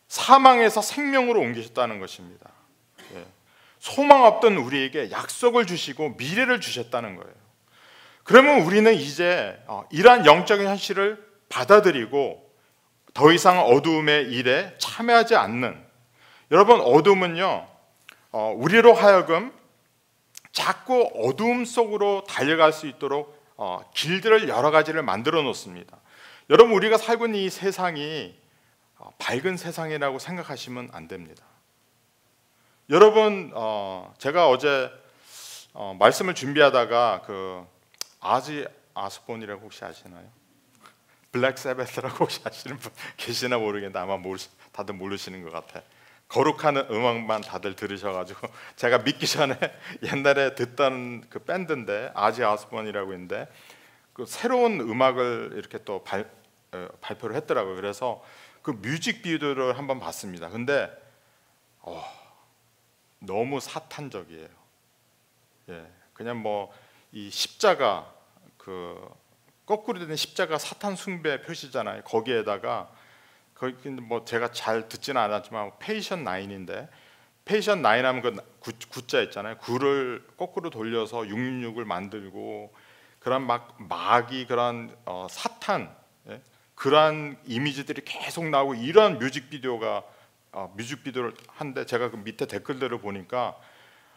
사망에서 0.09 0.81
생명으로 0.83 1.41
옮기셨다는 1.41 1.99
것입니다. 1.99 2.51
예. 3.15 3.25
소망 3.79 4.25
없던 4.25 4.57
우리에게 4.57 5.11
약속을 5.11 5.67
주시고 5.67 6.15
미래를 6.17 6.61
주셨다는 6.61 7.17
거예요. 7.17 7.33
그러면 8.23 8.63
우리는 8.63 8.93
이제 8.95 9.61
어, 9.67 9.85
이러한 9.91 10.27
영적인 10.27 10.67
현실을 10.67 11.25
받아들이고 11.49 12.45
더 13.15 13.33
이상 13.33 13.61
어두움의 13.61 14.33
일에 14.33 14.75
참여하지 14.79 15.37
않는 15.37 15.81
여러분 16.51 16.81
어둠은요 16.81 17.67
어, 18.33 18.55
우리로 18.57 18.95
하여금 18.95 19.53
자꾸 20.57 21.11
어두움 21.15 21.67
속으로 21.67 22.25
달려갈 22.27 22.73
수 22.73 22.87
있도록 22.87 23.39
어, 23.59 23.79
길들을 23.93 24.49
여러 24.49 24.71
가지를 24.71 25.03
만들어 25.03 25.43
놓습니다. 25.43 25.99
여러분 26.49 26.75
우리가 26.75 26.97
살고 26.97 27.27
있는 27.27 27.41
이 27.41 27.51
세상이 27.51 28.35
어, 28.97 29.11
밝은 29.19 29.59
세상이라고 29.59 30.19
생각하시면 30.19 30.89
안 30.95 31.09
됩니다. 31.09 31.45
여러분 32.89 33.53
어, 33.55 34.15
제가 34.17 34.49
어제 34.49 34.91
어, 35.75 35.95
말씀을 35.99 36.35
준비하다가 36.35 37.25
그 37.27 37.63
아지 38.21 38.67
아스본이라고 38.95 39.61
혹시 39.61 39.85
아시나요? 39.85 40.27
블랙 41.33 41.59
세베스라고 41.59 42.17
혹시 42.25 42.41
아시는 42.43 42.79
분 42.79 42.91
계시나 43.19 43.59
모르겠는데 43.59 43.99
아마 43.99 44.17
모르, 44.17 44.39
다들 44.73 44.95
모르시는 44.95 45.43
것 45.43 45.53
같아. 45.53 45.83
거룩한 46.29 46.77
음악만 46.91 47.43
다들 47.43 47.77
들으셔가지고 47.77 48.49
제가 48.77 48.99
믿기 48.99 49.27
전에 49.27 49.57
옛날에 50.03 50.55
듣던 50.55 51.29
그 51.29 51.41
밴드인데 51.41 52.13
아지 52.15 52.43
아스본이라고 52.45 53.13
있는데 53.13 53.49
그 54.13 54.25
새로운 54.27 54.81
음악을 54.81 55.53
이렇게 55.57 55.79
또 55.85 56.03
발, 56.03 56.31
어, 56.73 56.89
발표를 57.01 57.37
했더라고요. 57.37 57.77
그래서 57.77 58.25
그 58.63 58.71
뮤직 58.71 59.23
비디오를 59.23 59.79
한번 59.79 60.01
봤습니다. 60.01 60.49
근데 60.49 60.91
어, 61.81 62.03
너무 63.21 63.61
사탄적이에요. 63.61 64.49
예, 65.71 65.87
그냥 66.13 66.43
뭐 66.43 66.73
이 67.17 67.31
십자가 67.31 68.13
그 68.59 69.09
거꾸로 69.65 70.07
된 70.07 70.17
십자가 70.17 70.59
사탄 70.59 70.97
숭배 70.97 71.41
표시잖아요. 71.41 72.03
거기에다가 72.03 72.91
거기 73.59 73.89
뭐 73.89 74.25
제가 74.25 74.53
잘 74.53 74.89
듣지는 74.89 75.21
않았지만 75.21 75.73
페이션 75.79 76.25
나인인데 76.25 76.89
Patient 77.45 77.81
Nine 77.81 78.05
하면 78.05 78.23
그 78.23 78.37
구, 78.59 78.73
구자 78.89 79.21
있잖아요. 79.23 79.57
구를 79.59 80.27
거꾸로 80.37 80.69
돌려서 80.69 81.19
666을 81.21 81.85
만들고 81.85 82.75
그런 83.21 83.47
막 83.47 83.77
마귀 83.79 84.47
그런 84.47 84.95
어, 85.05 85.27
사탄 85.31 85.95
예? 86.29 86.41
그러한 86.75 87.39
이미지들이 87.47 88.03
계속 88.05 88.47
나오고 88.49 88.75
이런 88.75 89.19
뮤직비디오가 89.19 90.03
어, 90.53 90.73
뮤직비디오를 90.77 91.35
한데 91.49 91.87
제가 91.87 92.11
그 92.11 92.17
밑에 92.17 92.47
댓글들을 92.47 92.99
보니까 93.01 93.57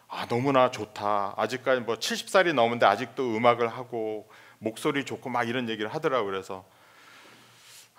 아 0.08 0.26
너무나 0.26 0.72
좋다. 0.72 1.36
아직까지 1.38 1.82
뭐 1.82 1.96
70살이 1.96 2.54
넘은데 2.54 2.86
아직도 2.86 3.36
음악을 3.36 3.68
하고 3.68 4.28
목소리 4.58 5.06
좋고 5.06 5.30
막 5.30 5.48
이런 5.48 5.70
얘기를 5.70 5.94
하더라고 5.94 6.26
그래서 6.26 6.66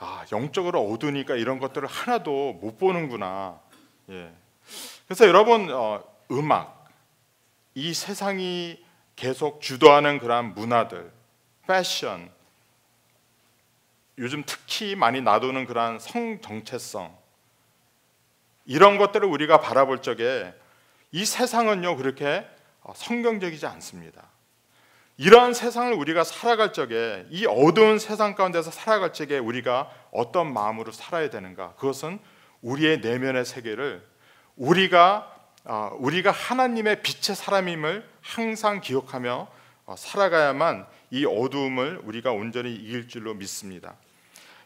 아 0.00 0.24
영적으로 0.32 0.90
어두니까 0.90 1.36
이런 1.36 1.58
것들을 1.58 1.86
하나도 1.86 2.54
못 2.54 2.78
보는구나. 2.78 3.60
예. 4.08 4.32
그래서 5.04 5.28
여러분 5.28 5.70
어, 5.70 6.02
음악 6.30 6.88
이 7.74 7.92
세상이 7.92 8.82
계속 9.14 9.60
주도하는 9.60 10.18
그러한 10.18 10.54
문화들, 10.54 11.12
패션, 11.66 12.30
요즘 14.16 14.42
특히 14.46 14.94
많이 14.94 15.20
놔두는 15.20 15.66
그러한 15.66 15.98
성 15.98 16.40
정체성 16.40 17.14
이런 18.64 18.96
것들을 18.96 19.28
우리가 19.28 19.60
바라볼 19.60 20.00
적에 20.00 20.54
이 21.12 21.26
세상은요 21.26 21.96
그렇게 21.96 22.46
어, 22.80 22.94
성경적이지 22.96 23.66
않습니다. 23.66 24.29
이러한 25.20 25.52
세상을 25.52 25.92
우리가 25.92 26.24
살아갈 26.24 26.72
적에 26.72 27.26
이 27.28 27.44
어두운 27.44 27.98
세상 27.98 28.34
가운데서 28.34 28.70
살아갈 28.70 29.12
적에 29.12 29.36
우리가 29.36 29.90
어떤 30.12 30.50
마음으로 30.50 30.92
살아야 30.92 31.28
되는가? 31.28 31.74
그것은 31.74 32.18
우리의 32.62 33.00
내면의 33.00 33.44
세계를 33.44 34.02
우리가 34.56 35.30
어, 35.64 35.94
우리가 35.98 36.30
하나님의 36.30 37.02
빛의 37.02 37.36
사람임을 37.36 38.08
항상 38.22 38.80
기억하며 38.80 39.48
어, 39.84 39.94
살아가야만 39.94 40.86
이 41.10 41.26
어두움을 41.26 42.00
우리가 42.04 42.32
온전히 42.32 42.74
이길 42.74 43.06
줄로 43.06 43.34
믿습니다. 43.34 43.96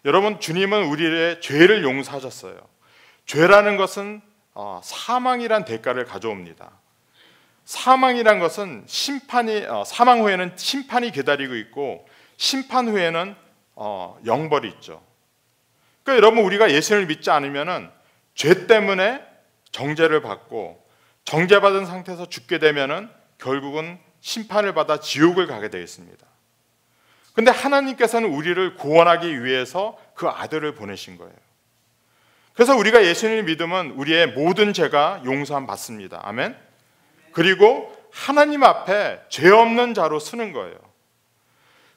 여러분 0.05 0.39
주님은 0.39 0.85
우리의 0.85 1.41
죄를 1.41 1.83
용서하셨어요. 1.83 2.57
죄라는 3.27 3.77
것은 3.77 4.23
어, 4.53 4.81
사망이란 4.85 5.65
대가를 5.65 6.05
가져옵니다. 6.05 6.71
사망이란 7.65 8.39
것은 8.39 8.85
심판이 8.87 9.65
어, 9.65 9.85
사망 9.85 10.21
후에는 10.23 10.53
심판이 10.57 11.11
기다리고 11.11 11.55
있고 11.57 12.07
심판 12.37 12.89
후에는 12.89 13.35
어, 13.75 14.19
영벌이 14.27 14.69
있죠. 14.69 15.03
그러니까 16.03 16.25
여러분 16.25 16.45
우리가 16.45 16.71
예수를 16.71 17.07
믿지 17.07 17.31
않으면은 17.31 17.91
죄 18.35 18.67
때문에 18.67 19.23
정죄를 19.73 20.23
받고 20.23 20.85
정죄받은 21.25 21.87
상태에서 21.87 22.29
죽게 22.29 22.59
되면은 22.59 23.09
결국은 23.39 23.99
심판을 24.21 24.75
받아 24.75 25.01
지옥을 25.01 25.47
가게 25.47 25.71
되겠습니다. 25.71 26.27
근데 27.33 27.51
하나님께서는 27.51 28.29
우리를 28.29 28.77
구원하기 28.77 29.45
위해서 29.45 29.99
그 30.15 30.29
아들을 30.29 30.75
보내신 30.75 31.19
거예요. 31.19 31.33
그래서 32.53 32.77
우리가 32.77 33.05
예수님을 33.05 33.43
믿으면 33.45 33.91
우리의 33.93 34.29
모든 34.29 34.73
죄가 34.73 35.23
용서함 35.25 35.67
받습니다. 35.67 36.21
아멘. 36.23 36.57
그리고 37.35 37.93
하나님 38.13 38.63
앞에 38.63 39.21
죄 39.29 39.51
없는 39.51 39.93
자로 39.93 40.21
쓰는 40.21 40.53
거예요. 40.53 40.79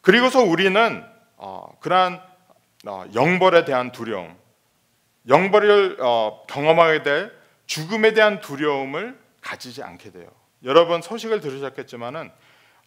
그리고서 0.02 0.42
우리는 0.42 1.06
어, 1.38 1.78
그러한 1.80 2.20
어, 2.88 3.06
영벌에 3.14 3.64
대한 3.64 3.92
두려움, 3.92 4.36
영벌을 5.28 5.98
어, 6.02 6.44
경험하게 6.50 7.04
될 7.04 7.38
죽음에 7.68 8.14
대한 8.14 8.42
두려움을 8.42 9.20
가지지 9.42 9.84
않게 9.84 10.12
돼요. 10.12 10.28
여러분 10.64 11.04
소식을 11.04 11.40
들으셨겠지만은 11.40 12.32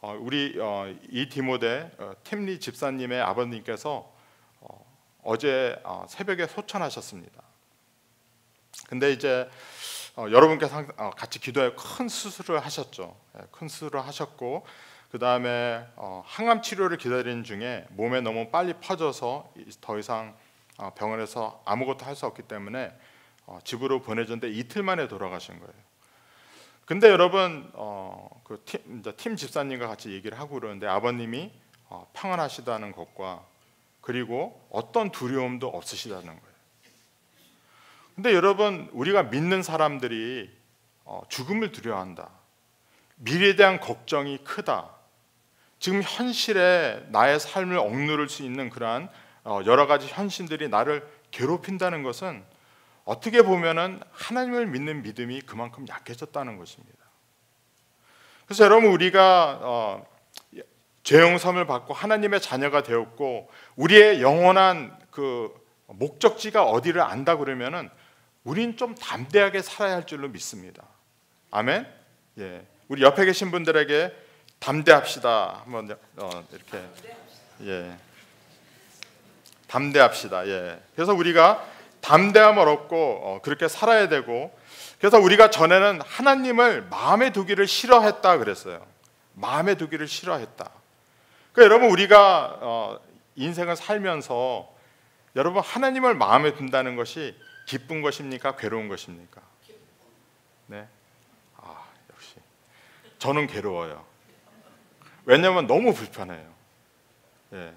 어, 0.01 0.19
우리 0.19 0.59
어, 0.61 0.93
이 1.09 1.29
디모데 1.29 1.93
어, 1.99 2.13
팀리 2.25 2.59
집사님의 2.59 3.21
아버님께서 3.21 4.13
어, 4.61 4.97
어제 5.23 5.81
어, 5.85 6.05
새벽에 6.09 6.49
소천하셨습니다. 6.49 7.43
근데 8.89 9.13
이제 9.13 9.49
어, 10.21 10.31
여러분께서 10.31 10.85
어, 10.99 11.11
같이 11.17 11.39
기도해 11.39 11.73
큰 11.75 12.07
수술을 12.09 12.61
하셨죠. 12.61 13.17
예, 13.39 13.43
큰 13.51 13.69
수술을 13.69 14.07
하셨고 14.07 14.67
그 15.11 15.19
다음에 15.19 15.87
어, 15.97 16.23
항암 16.27 16.61
치료를 16.61 16.99
기다리는 16.99 17.43
중에 17.43 17.87
몸에 17.91 18.21
너무 18.21 18.51
빨리 18.51 18.75
퍼져서 18.75 19.55
더 19.81 19.99
이상 19.99 20.37
어, 20.77 20.93
병원에서 20.95 21.63
아무것도 21.65 22.05
할 22.05 22.15
수 22.15 22.27
없기 22.27 22.43
때문에 22.43 22.93
어, 23.47 23.61
집으로 23.65 24.03
보내줬는데 24.03 24.51
이틀 24.51 24.83
만에 24.83 25.09
돌아가신 25.09 25.59
거예요. 25.59 25.73
근데 26.85 27.09
여러분 27.09 27.71
어, 27.73 28.29
그팀 28.45 29.03
팀 29.17 29.37
집사님과 29.37 29.87
같이 29.87 30.11
얘기를 30.13 30.39
하고 30.39 30.57
그러는데 30.57 30.87
아버님이 30.87 31.51
어, 31.89 32.07
평안하시다는 32.13 32.93
것과 32.93 33.43
그리고 34.03 34.61
어떤 34.71 35.11
두려움도 35.11 35.69
없으시다는 35.69 36.27
거예요. 36.27 36.50
근데 38.21 38.35
여러분 38.35 38.87
우리가 38.93 39.23
믿는 39.23 39.63
사람들이 39.63 40.51
어, 41.07 41.23
죽음을 41.31 41.73
두려워한다. 41.73 42.29
미래에 43.17 43.57
대한 43.57 43.81
걱정이 43.81 44.45
크다. 44.45 44.91
지금 45.79 46.03
현실에 46.03 47.07
나의 47.09 47.41
삶을 47.41 47.79
억누를 47.79 48.29
수 48.29 48.43
있는 48.43 48.69
그러한 48.69 49.09
어, 49.45 49.61
여러 49.65 49.87
가지 49.87 50.07
현실들이 50.07 50.69
나를 50.69 51.03
괴롭힌다는 51.31 52.03
것은 52.03 52.45
어떻게 53.07 53.41
보면은 53.41 54.03
하나님을 54.13 54.67
믿는 54.67 55.01
믿음이 55.01 55.41
그만큼 55.41 55.89
약해졌다는 55.89 56.59
것입니다. 56.59 56.99
그래서 58.45 58.67
여러분 58.67 58.91
우리가 58.91 59.61
어, 59.63 60.07
죄용섬을 61.05 61.67
받고 61.67 61.95
하나님의 61.95 62.43
자녀가 62.43 62.83
되었고 62.83 63.49
우리의 63.77 64.21
영원한 64.21 64.95
그 65.11 65.59
목적지가 65.87 66.65
어디를 66.65 67.01
안다 67.01 67.39
그러면은 67.39 67.89
우린 68.45 68.77
좀 68.77 68.95
담대하게 68.95 69.63
살아야 69.63 69.97
할 69.97 70.07
줄로 70.07 70.29
믿습니다. 70.29 70.85
아멘. 71.51 71.87
예, 72.39 72.67
우리 72.89 73.03
옆에 73.03 73.25
계신 73.25 73.51
분들에게 73.51 74.15
담대합시다. 74.59 75.63
한번 75.65 75.97
어, 76.17 76.45
이렇게 76.53 76.83
예, 77.63 77.97
담대합시다. 79.67 80.47
예. 80.49 80.81
그래서 80.95 81.15
우리가 81.15 81.67
담대함을 82.01 82.67
얻고 82.69 82.97
어, 82.97 83.41
그렇게 83.43 83.69
살아야 83.69 84.09
되고 84.09 84.57
그래서 84.99 85.19
우리가 85.19 85.51
전에는 85.51 86.01
하나님을 86.05 86.83
마음에 86.91 87.31
두기를 87.33 87.67
싫어했다 87.67 88.39
그랬어요. 88.39 88.87
마음에 89.35 89.75
두기를 89.75 90.09
싫어했다. 90.09 90.71
그러니까 91.53 91.75
여러분 91.75 91.91
우리가 91.91 92.59
어, 92.61 93.01
인생을 93.37 93.77
살면서 93.77 94.69
여러분 95.37 95.63
하나님을 95.63 96.15
마음에 96.15 96.55
둔다는 96.55 96.97
것이 96.97 97.35
기쁜 97.71 98.03
것입니까? 98.03 98.57
괴로운 98.57 98.89
것입니까? 98.89 99.41
네. 100.67 100.89
아, 101.57 101.87
역시 102.13 102.35
저는 103.21 103.47
괴로워요. 103.47 104.05
왜냐면 105.25 105.69
너무 105.69 105.95
불편해요. 105.95 106.53
예. 107.53 107.73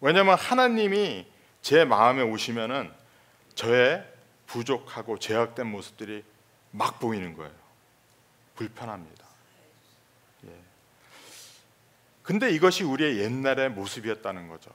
왜냐면 0.00 0.38
하나님이 0.38 1.26
제 1.62 1.84
마음에 1.84 2.22
오시면은 2.22 2.92
저의 3.56 4.08
부족하고 4.46 5.18
죄악된 5.18 5.66
모습들이 5.66 6.22
막 6.70 7.00
보이는 7.00 7.36
거예요. 7.36 7.52
불편합니다. 8.54 9.26
예. 10.46 10.50
근데 12.22 12.52
이것이 12.52 12.84
우리의 12.84 13.18
옛날의 13.18 13.70
모습이었다는 13.70 14.46
거죠. 14.46 14.70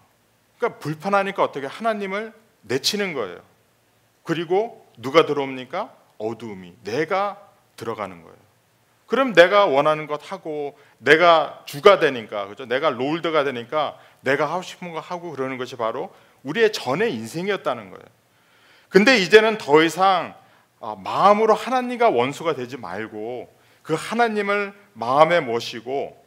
그러니까 0.58 0.80
불편하니까 0.80 1.46
어떻게 1.46 1.66
하나님을 1.66 2.34
내치는 2.64 3.14
거예요. 3.14 3.42
그리고 4.30 4.86
누가 4.96 5.26
들어옵니까? 5.26 5.92
어두움이 6.20 6.76
내가 6.84 7.42
들어가는 7.76 8.22
거예요. 8.22 8.38
그럼 9.08 9.34
내가 9.34 9.66
원하는 9.66 10.06
것 10.06 10.32
하고 10.32 10.78
내가 11.00 11.64
주가 11.66 11.98
되니까 11.98 12.46
그죠? 12.46 12.68
내가 12.68 12.92
롤드가 12.92 13.44
되니까 13.44 13.98
내가 14.22 14.46
하고 14.46 14.62
싶은 14.62 14.92
거 14.92 15.00
하고 15.00 15.32
그러는 15.32 15.58
것이 15.58 15.78
바로 15.78 16.14
우리의 16.44 16.72
전의 16.74 17.12
인생이었다는 17.16 17.90
거예요. 17.90 18.06
근데 18.88 19.18
이제는 19.18 19.58
더 19.58 19.82
이상 19.82 20.36
아, 20.80 20.96
마음으로 21.04 21.56
하나님과 21.56 22.12
원수가 22.12 22.54
되지 22.54 22.78
말고 22.78 23.52
그 23.82 23.96
하나님을 23.98 24.76
마음에 24.94 25.40
모시고 25.40 26.24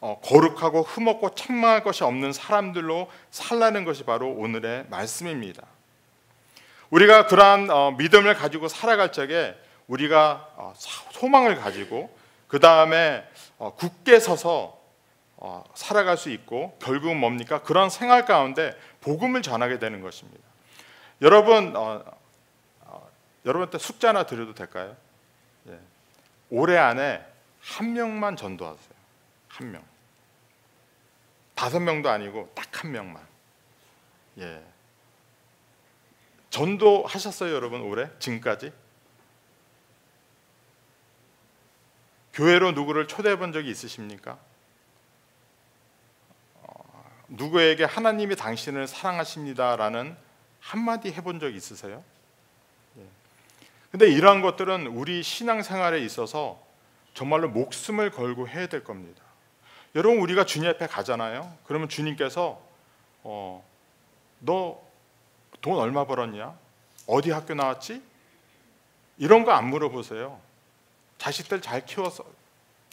어, 0.00 0.20
거룩하고 0.22 0.82
흠없고 0.82 1.36
책망할 1.36 1.82
것이 1.82 2.04
없는 2.04 2.34
사람들로 2.34 3.10
살라는 3.30 3.86
것이 3.86 4.04
바로 4.04 4.30
오늘의 4.30 4.88
말씀입니다. 4.90 5.62
우리가 6.90 7.26
그러한 7.26 7.70
어, 7.70 7.92
믿음을 7.92 8.34
가지고 8.34 8.68
살아갈 8.68 9.12
적에 9.12 9.56
우리가 9.86 10.52
어, 10.56 10.74
소망을 11.12 11.56
가지고 11.56 12.16
그 12.48 12.60
다음에 12.60 13.26
굳게 13.76 14.20
서서 14.20 14.76
살아갈 15.74 16.16
수 16.16 16.30
있고 16.30 16.78
결국은 16.80 17.18
뭡니까? 17.18 17.62
그런 17.62 17.90
생활 17.90 18.24
가운데 18.24 18.78
복음을 19.00 19.42
전하게 19.42 19.78
되는 19.78 20.00
것입니다. 20.00 20.42
여러분 21.22 21.74
여러분한테 23.44 23.78
숙제 23.78 24.06
하나 24.06 24.24
드려도 24.26 24.54
될까요? 24.54 24.96
예. 25.68 25.78
올해 26.50 26.76
안에 26.76 27.24
한 27.60 27.92
명만 27.92 28.36
전도하세요. 28.36 28.94
한 29.48 29.72
명. 29.72 29.82
다섯 31.54 31.80
명도 31.80 32.10
아니고 32.10 32.50
딱 32.54 32.66
한 32.82 32.92
명만. 32.92 33.26
예. 34.38 34.62
전도하셨어요, 36.56 37.54
여러분 37.54 37.82
올해 37.82 38.08
지금까지? 38.18 38.72
교회로 42.32 42.72
누구를 42.72 43.08
초대해 43.08 43.36
본 43.36 43.52
적이 43.52 43.70
있으십니까? 43.70 44.38
어, 46.62 47.10
누구에게 47.28 47.84
하나님이 47.84 48.36
당신을 48.36 48.86
사랑하십니다라는 48.86 50.16
한마디 50.60 51.12
해본 51.12 51.40
적 51.40 51.54
있으세요? 51.54 52.02
근데 53.90 54.08
이러한 54.10 54.42
것들은 54.42 54.86
우리 54.88 55.22
신앙생활에 55.22 56.00
있어서 56.00 56.60
정말로 57.14 57.48
목숨을 57.50 58.10
걸고 58.10 58.48
해야 58.48 58.66
될 58.66 58.82
겁니다. 58.82 59.22
여러분 59.94 60.20
우리가 60.20 60.44
주님 60.44 60.68
앞에 60.70 60.86
가잖아요. 60.86 61.56
그러면 61.64 61.88
주님께서 61.88 62.60
어, 63.22 63.64
너 64.40 64.85
돈 65.66 65.78
얼마 65.80 66.04
벌었냐? 66.04 66.56
어디 67.08 67.32
학교 67.32 67.54
나왔지? 67.54 68.00
이런 69.18 69.44
거 69.44 69.50
안 69.50 69.68
물어보세요. 69.68 70.38
자식들 71.18 71.60
잘 71.60 71.84
키워서 71.84 72.24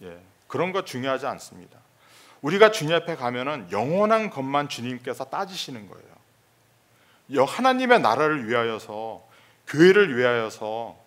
예, 0.02 0.20
그런 0.48 0.72
거 0.72 0.84
중요하지 0.84 1.28
않습니다. 1.28 1.78
우리가 2.42 2.72
주님 2.72 2.96
앞에 2.96 3.16
가면은 3.16 3.68
영원한 3.72 4.32
것만 4.32 4.70
주님께서 4.70 5.26
따지시는 5.26 5.88
거예요. 5.88 7.46
하나님의 7.46 8.00
나라를 8.00 8.50
위하여서 8.50 9.24
교회를 9.68 10.18
위하여서 10.18 10.98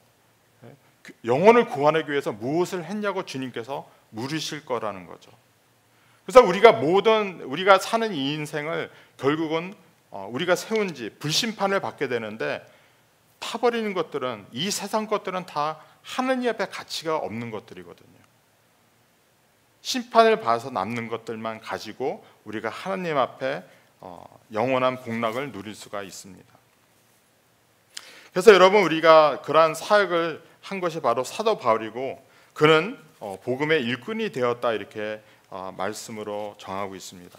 예, 0.67 0.77
그 1.03 1.15
영혼을 1.25 1.67
구원하기 1.67 2.09
위해서 2.09 2.31
무엇을 2.31 2.85
했냐고 2.85 3.25
주님께서 3.25 3.91
물으실 4.11 4.65
거라는 4.65 5.07
거죠. 5.09 5.33
그래서 6.25 6.43
우리가 6.47 6.73
모든 6.73 7.41
우리가 7.41 7.81
사는 7.81 8.15
이 8.15 8.35
인생을 8.35 8.89
결국은 9.17 9.75
어, 9.75 9.86
우리가 10.11 10.57
세운 10.57 10.95
지 10.95 11.11
불심판을 11.19 11.81
받게 11.81 12.09
되는데 12.09 12.67
타버리는 13.39 13.93
것들은 13.93 14.47
이 14.53 14.71
세상 14.71 15.07
것들은 15.07 15.47
다 15.47 15.81
하느님 16.03 16.51
앞에 16.51 16.67
가치가 16.67 17.17
없는 17.17 17.51
것들이거든요. 17.51 18.17
심판을 19.83 20.41
봐서 20.41 20.71
남는 20.71 21.09
것들만 21.09 21.61
가지고 21.61 22.25
우리가 22.45 22.69
하나님 22.69 23.17
앞에 23.19 23.63
어, 24.01 24.25
영원한 24.53 25.01
복락을 25.03 25.53
누릴 25.53 25.75
수가 25.75 26.03
있습니다. 26.03 26.45
그래서 28.33 28.53
여러분 28.53 28.83
우리가 28.83 29.43
그러한 29.43 29.75
사역을 29.75 30.43
한 30.61 30.81
것이 30.81 31.01
바로 31.01 31.25
사도 31.25 31.59
바울이고 31.59 32.25
그는 32.53 32.99
어, 33.19 33.39
복음의 33.43 33.83
일꾼이 33.83 34.31
되었다 34.31 34.73
이렇게 34.73 35.23
어, 35.49 35.73
말씀으로 35.77 36.57
정하고 36.59 36.97
있습니다. 36.97 37.39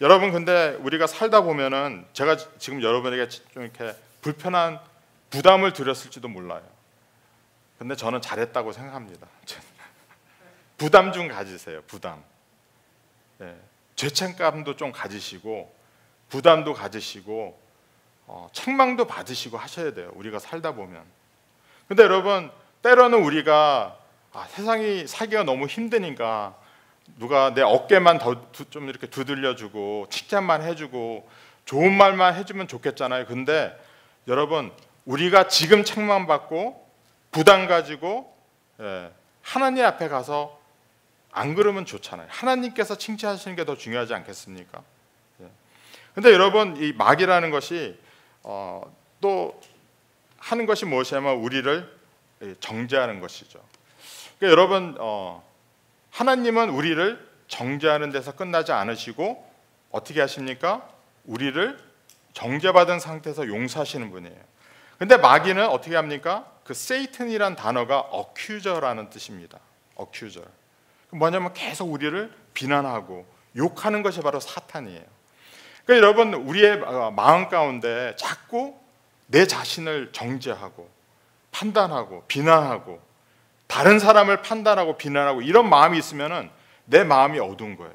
여러분 0.00 0.32
근데 0.32 0.78
우리가 0.80 1.06
살다 1.06 1.42
보면은 1.42 2.06
제가 2.14 2.36
지금 2.58 2.82
여러분에게 2.82 3.28
좀 3.28 3.62
이렇게 3.62 3.94
불편한 4.22 4.80
부담을 5.28 5.72
드렸을지도 5.74 6.28
몰라요. 6.28 6.62
근데 7.78 7.94
저는 7.94 8.22
잘했다고 8.22 8.72
생각합니다. 8.72 9.26
부담 10.78 11.12
좀 11.12 11.28
가지세요. 11.28 11.82
부담. 11.86 12.22
예, 13.42 13.54
죄책감도 13.96 14.76
좀 14.76 14.90
가지시고 14.90 15.74
부담도 16.30 16.72
가지시고 16.72 17.60
어, 18.26 18.48
책망도 18.52 19.06
받으시고 19.06 19.58
하셔야 19.58 19.92
돼요. 19.92 20.12
우리가 20.14 20.38
살다 20.38 20.72
보면. 20.72 21.04
근데 21.88 22.04
여러분 22.04 22.50
때로는 22.82 23.22
우리가 23.22 23.98
아, 24.32 24.46
세상이 24.46 25.06
살기가 25.06 25.42
너무 25.42 25.66
힘드니까 25.66 26.56
누가 27.18 27.52
내 27.54 27.62
어깨만 27.62 28.18
더 28.18 28.50
좀 28.70 28.88
이렇게 28.88 29.06
두들려주고 29.06 30.06
칭찬만 30.10 30.62
해주고 30.62 31.28
좋은 31.64 31.96
말만 31.96 32.34
해주면 32.36 32.68
좋겠잖아요. 32.68 33.26
근데 33.26 33.76
여러분 34.28 34.72
우리가 35.04 35.48
지금 35.48 35.84
책망 35.84 36.26
받고 36.26 36.86
부담 37.32 37.66
가지고 37.66 38.34
예, 38.80 39.10
하나님 39.42 39.84
앞에 39.84 40.08
가서 40.08 40.58
안 41.32 41.54
그러면 41.54 41.84
좋잖아요. 41.86 42.26
하나님께서 42.30 42.96
칭찬하시는 42.96 43.56
게 43.56 43.64
더 43.64 43.76
중요하지 43.76 44.14
않겠습니까? 44.14 44.82
예. 45.42 45.46
근데 46.14 46.32
여러분 46.32 46.76
이 46.76 46.92
막이라는 46.92 47.50
것이 47.50 47.98
어, 48.42 48.82
또 49.20 49.60
하는 50.38 50.66
것이 50.66 50.86
무엇이냐면 50.86 51.36
우리를 51.36 52.00
정죄하는 52.60 53.20
것이죠. 53.20 53.60
그러니까 54.38 54.50
여러분 54.60 54.96
어, 54.98 55.44
하나님은 56.10 56.70
우리를 56.70 57.28
정죄하는 57.48 58.10
데서 58.10 58.32
끝나지 58.32 58.72
않으시고 58.72 59.48
어떻게 59.90 60.20
하십니까? 60.20 60.88
우리를 61.24 61.78
정죄받은 62.32 63.00
상태에서 63.00 63.46
용서하시는 63.46 64.10
분이에요. 64.10 64.50
근데 64.98 65.16
마귀는 65.16 65.66
어떻게 65.66 65.96
합니까? 65.96 66.46
그 66.64 66.74
세이튼이란 66.74 67.56
단어가 67.56 67.98
어큐저라는 68.00 69.10
뜻입니다. 69.10 69.58
어큐저. 69.94 70.42
뭐냐면 71.10 71.52
계속 71.52 71.90
우리를 71.90 72.32
비난하고 72.54 73.26
욕하는 73.56 74.02
것이 74.02 74.20
바로 74.20 74.38
사탄이에요. 74.38 75.02
그러니까 75.84 76.06
여러분 76.06 76.34
우리의 76.34 76.78
마음 77.12 77.48
가운데 77.48 78.14
자꾸 78.16 78.78
내 79.26 79.46
자신을 79.46 80.12
정죄하고 80.12 80.88
판단하고 81.50 82.24
비난하고 82.28 83.00
다른 83.70 84.00
사람을 84.00 84.42
판단하고 84.42 84.96
비난하고 84.96 85.42
이런 85.42 85.68
마음이 85.68 85.96
있으면은 85.96 86.50
내 86.86 87.04
마음이 87.04 87.38
어두운 87.38 87.76
거예요. 87.76 87.94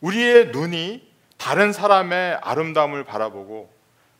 우리의 0.00 0.46
눈이 0.46 1.12
다른 1.36 1.74
사람의 1.74 2.38
아름다움을 2.40 3.04
바라보고 3.04 3.70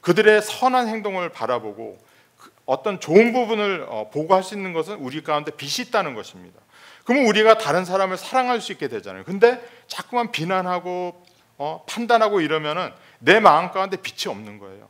그들의 0.02 0.42
선한 0.42 0.88
행동을 0.88 1.30
바라보고 1.30 1.98
그 2.37 2.52
어떤 2.66 3.00
좋은 3.00 3.32
부분을 3.32 3.87
어, 3.88 4.11
보고 4.12 4.35
할 4.35 4.42
수 4.42 4.54
있는 4.54 4.74
것은 4.74 4.96
우리 4.96 5.22
가운데 5.22 5.50
빛이 5.52 5.88
있다는 5.88 6.14
것입니다. 6.14 6.61
그러면 7.04 7.26
우리가 7.28 7.56
다른 7.56 7.87
사람을 7.87 8.18
사랑할 8.18 8.61
수 8.61 8.72
있게 8.72 8.88
되잖아요. 8.88 9.24
근데 9.24 9.58
자꾸만 9.87 10.32
비난하고 10.32 11.24
어, 11.56 11.85
판단하고 11.88 12.42
이러면은 12.42 12.92
내 13.20 13.40
마음 13.40 13.70
가운데 13.70 13.96
빛이 13.96 14.30
없는 14.30 14.58
거예요. 14.58 14.87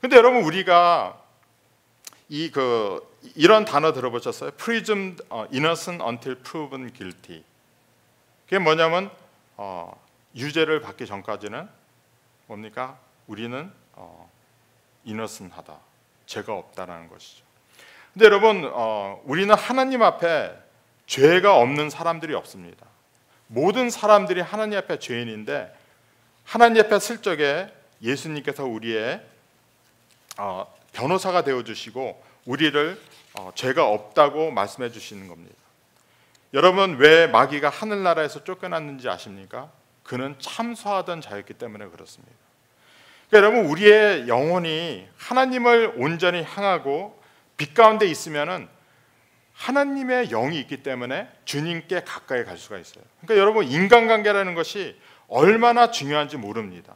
근데 0.00 0.16
여러분 0.16 0.42
우리가 0.42 1.23
이 2.28 2.50
그 2.50 3.00
이런 3.36 3.64
단어 3.64 3.92
들어보셨어요? 3.92 4.52
Presumed 4.52 5.22
innocent 5.52 6.02
until 6.02 6.36
proven 6.42 6.92
guilty. 6.92 7.42
그게 8.44 8.58
뭐냐면 8.58 9.10
어, 9.56 9.98
유죄를 10.34 10.80
받기 10.80 11.06
전까지는 11.06 11.68
뭡니까? 12.46 12.98
우리는 13.26 13.70
어, 13.92 14.30
이너슨하다, 15.04 15.78
죄가 16.26 16.54
없다라는 16.54 17.08
것이죠. 17.08 17.44
근데 18.12 18.26
여러분, 18.26 18.70
어, 18.72 19.20
우리는 19.24 19.52
하나님 19.54 20.02
앞에 20.02 20.56
죄가 21.06 21.56
없는 21.56 21.90
사람들이 21.90 22.34
없습니다. 22.34 22.86
모든 23.46 23.90
사람들이 23.90 24.40
하나님 24.40 24.78
앞에 24.78 24.98
죄인인데 24.98 25.74
하나님 26.44 26.82
앞에 26.82 26.98
쓸 26.98 27.22
적에 27.22 27.72
예수님께서 28.02 28.64
우리의 28.64 29.22
어, 30.38 30.73
변호사가 30.94 31.44
되어 31.44 31.62
주시고 31.62 32.22
우리를 32.46 32.98
어, 33.34 33.52
죄가 33.54 33.86
없다고 33.86 34.50
말씀해 34.52 34.90
주시는 34.90 35.28
겁니다. 35.28 35.54
여러분 36.54 36.96
왜 36.96 37.26
마귀가 37.26 37.68
하늘나라에서 37.68 38.44
쫓겨났는지 38.44 39.08
아십니까? 39.08 39.70
그는 40.04 40.36
참소하던 40.38 41.20
자였기 41.20 41.54
때문에 41.54 41.86
그렇습니다. 41.86 42.32
그러니까 43.28 43.48
여러분 43.48 43.70
우리의 43.70 44.28
영혼이 44.28 45.08
하나님을 45.16 45.94
온전히 45.96 46.42
향하고 46.42 47.20
빛 47.56 47.74
가운데 47.74 48.06
있으면은 48.06 48.68
하나님의 49.54 50.28
영이 50.28 50.58
있기 50.60 50.82
때문에 50.82 51.28
주님께 51.44 52.02
가까이 52.04 52.44
갈 52.44 52.58
수가 52.58 52.78
있어요. 52.78 53.04
그러니까 53.20 53.40
여러분 53.40 53.66
인간관계라는 53.66 54.54
것이 54.54 54.96
얼마나 55.28 55.90
중요한지 55.90 56.36
모릅니다. 56.36 56.94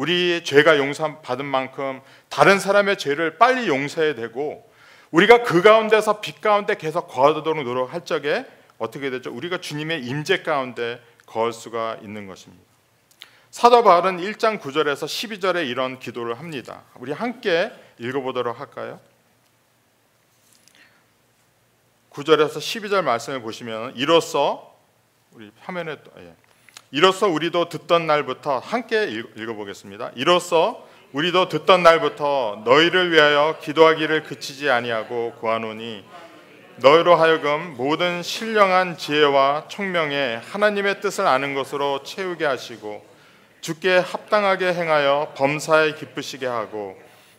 우리 0.00 0.42
죄가 0.42 0.78
용서받은 0.78 1.44
만큼 1.44 2.00
다른 2.30 2.58
사람의 2.58 2.96
죄를 2.96 3.36
빨리 3.36 3.68
용서해야 3.68 4.14
되고 4.14 4.66
우리가 5.10 5.42
그 5.42 5.60
가운데서 5.60 6.22
빛 6.22 6.40
가운데 6.40 6.74
계속 6.74 7.06
거하도록 7.06 7.62
노력할 7.62 8.06
적에 8.06 8.46
어떻게 8.78 9.10
되죠? 9.10 9.30
우리가 9.30 9.60
주님의 9.60 10.06
임재 10.06 10.42
가운데 10.42 11.02
거할 11.26 11.52
수가 11.52 11.98
있는 12.00 12.26
것입니다. 12.26 12.64
사도 13.50 13.84
바울은 13.84 14.16
1장 14.16 14.58
9절에서 14.58 15.04
12절에 15.04 15.68
이런 15.68 15.98
기도를 15.98 16.38
합니다. 16.38 16.84
우리 16.94 17.12
함께 17.12 17.70
읽어보도록 17.98 18.58
할까요? 18.58 18.98
9절에서 22.08 22.56
12절 22.56 23.02
말씀을 23.02 23.42
보시면 23.42 23.96
이로써 23.96 24.74
우리 25.32 25.52
화면에 25.60 25.98
예. 26.20 26.34
이로써 26.92 27.28
우리도 27.28 27.68
듣던 27.68 28.08
날부터 28.08 28.58
함께 28.58 29.04
읽어보겠습니다. 29.36 30.10
이로써 30.16 30.84
우리도 31.12 31.48
듣던 31.48 31.84
날부터 31.84 32.62
너희를 32.64 33.12
위하여 33.12 33.58
기도하기를 33.62 34.24
그치지 34.24 34.68
아니하고 34.68 35.34
구하노니 35.38 36.04
너희로 36.78 37.14
하여금 37.14 37.76
모든 37.76 38.24
신령한 38.24 38.96
지혜와 38.98 39.66
총명에 39.68 40.40
하나님의 40.50 41.00
뜻을 41.00 41.28
아는 41.28 41.54
것으로 41.54 42.02
채우게 42.02 42.44
하시고 42.44 43.06
주께 43.60 43.98
합당하게 43.98 44.72
행하여 44.72 45.34
범사에 45.36 45.94
기쁘시게 45.94 46.46
하고 46.46 46.96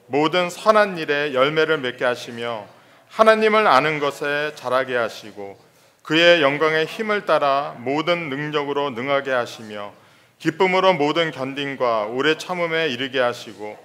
모든 0.07 0.49
선한 0.49 0.97
일에 0.97 1.33
열매를 1.33 1.77
맺게 1.79 2.05
하시며 2.05 2.67
하나님을 3.09 3.67
아는 3.67 3.99
것에 3.99 4.53
자라게 4.55 4.95
하시고 4.95 5.70
그의 6.03 6.41
영광의 6.41 6.85
힘을 6.85 7.25
따라 7.25 7.75
모든 7.79 8.29
능력으로 8.29 8.89
능하게 8.91 9.31
하시며 9.31 9.93
기쁨으로 10.39 10.93
모든 10.93 11.31
견딘과 11.31 12.05
오래 12.07 12.37
참음에 12.37 12.89
이르게 12.89 13.19
하시고 13.19 13.77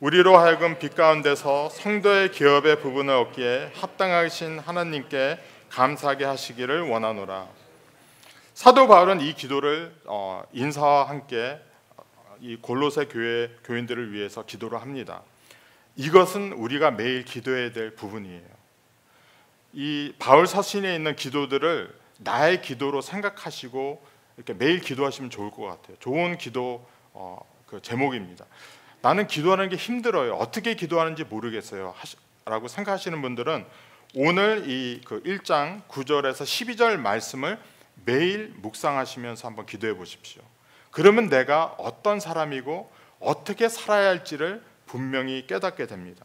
우리로 0.00 0.36
하여금 0.36 0.78
빛 0.78 0.96
가운데서 0.96 1.68
성도의 1.68 2.32
기업의 2.32 2.80
부분을 2.80 3.14
얻기에 3.14 3.70
합당하신 3.74 4.58
하나님께 4.58 5.38
감사하게 5.70 6.24
하시기를 6.24 6.82
원하노라. 6.82 7.46
사도 8.54 8.86
바울은 8.86 9.20
이 9.20 9.32
기도를 9.34 9.94
어, 10.04 10.42
인사와 10.52 11.08
함께 11.08 11.58
이 12.40 12.56
골로새 12.56 13.06
교회 13.06 13.50
교인들을 13.64 14.12
위해서 14.12 14.44
기도를 14.44 14.80
합니다. 14.80 15.22
이것은 15.96 16.52
우리가 16.52 16.90
매일 16.90 17.24
기도해야 17.24 17.72
될 17.72 17.94
부분이에요. 17.94 18.63
이 19.74 20.14
바울 20.18 20.46
서신에 20.46 20.94
있는 20.94 21.16
기도들을 21.16 21.94
나의 22.18 22.62
기도로 22.62 23.00
생각하시고 23.00 24.04
이렇게 24.36 24.54
매일 24.54 24.80
기도하시면 24.80 25.30
좋을 25.30 25.50
것 25.50 25.62
같아요. 25.64 25.96
좋은 26.00 26.38
기도 26.38 26.86
어, 27.12 27.38
그 27.66 27.80
제목입니다. 27.82 28.44
나는 29.02 29.26
기도하는 29.26 29.68
게 29.68 29.76
힘들어요. 29.76 30.34
어떻게 30.34 30.74
기도하는지 30.74 31.24
모르겠어요. 31.24 31.94
라고 32.46 32.68
생각하시는 32.68 33.20
분들은 33.20 33.66
오늘 34.16 34.64
이 34.68 35.00
그 35.04 35.22
1장 35.24 35.86
9절에서 35.88 36.44
12절 36.44 36.96
말씀을 36.98 37.58
매일 38.04 38.54
묵상하시면서 38.58 39.48
한번 39.48 39.66
기도해 39.66 39.94
보십시오. 39.94 40.42
그러면 40.90 41.28
내가 41.28 41.74
어떤 41.78 42.20
사람이고 42.20 42.90
어떻게 43.18 43.68
살아야 43.68 44.08
할지를 44.08 44.62
분명히 44.86 45.46
깨닫게 45.46 45.86
됩니다. 45.86 46.24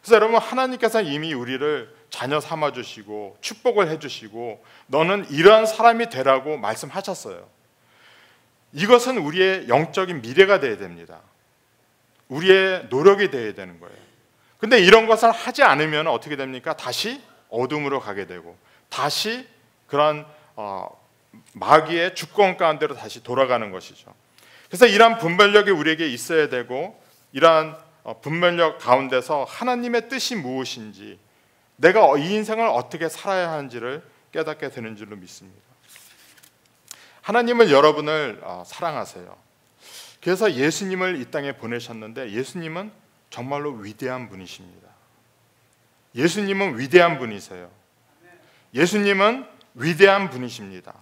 그래서 0.00 0.14
여러분 0.14 0.36
하나님께서 0.36 1.02
이미 1.02 1.34
우리를 1.34 1.97
자녀 2.10 2.40
삼아 2.40 2.72
주시고 2.72 3.38
축복을 3.40 3.88
해 3.88 3.98
주시고 3.98 4.64
너는 4.86 5.30
이러한 5.30 5.66
사람이 5.66 6.08
되라고 6.08 6.56
말씀하셨어요. 6.56 7.46
이것은 8.72 9.18
우리의 9.18 9.68
영적인 9.68 10.22
미래가 10.22 10.60
되어야 10.60 10.76
됩니다. 10.78 11.20
우리의 12.28 12.86
노력이 12.90 13.30
되어야 13.30 13.54
되는 13.54 13.80
거예요. 13.80 13.96
근데 14.58 14.78
이런 14.80 15.06
것을 15.06 15.30
하지 15.30 15.62
않으면 15.62 16.08
어떻게 16.08 16.36
됩니까? 16.36 16.76
다시 16.76 17.22
어둠으로 17.48 18.00
가게 18.00 18.26
되고 18.26 18.56
다시 18.88 19.46
그런 19.86 20.26
어, 20.56 20.88
마귀의 21.54 22.14
주권 22.14 22.56
가운데로 22.56 22.94
다시 22.94 23.22
돌아가는 23.22 23.70
것이죠. 23.70 24.12
그래서 24.68 24.86
이러한 24.86 25.18
분별력이 25.18 25.70
우리에게 25.70 26.08
있어야 26.08 26.48
되고 26.48 27.00
이러한 27.32 27.76
어, 28.02 28.20
분별력 28.20 28.78
가운데서 28.78 29.44
하나님의 29.44 30.08
뜻이 30.08 30.34
무엇인지 30.36 31.18
내가 31.78 32.18
이 32.18 32.34
인생을 32.34 32.66
어떻게 32.66 33.08
살아야 33.08 33.50
하는지를 33.52 34.02
깨닫게 34.32 34.70
되는 34.70 34.96
줄로 34.96 35.16
믿습니다. 35.16 35.60
하나님은 37.22 37.70
여러분을 37.70 38.40
어, 38.42 38.64
사랑하세요. 38.66 39.36
그래서 40.20 40.52
예수님을 40.52 41.20
이 41.20 41.30
땅에 41.30 41.52
보내셨는데 41.52 42.32
예수님은 42.32 42.90
정말로 43.30 43.72
위대한 43.72 44.28
분이십니다. 44.28 44.88
예수님은 46.14 46.78
위대한 46.78 47.18
분이세요. 47.18 47.70
예수님은 48.74 49.46
위대한 49.74 50.30
분이십니다. 50.30 50.94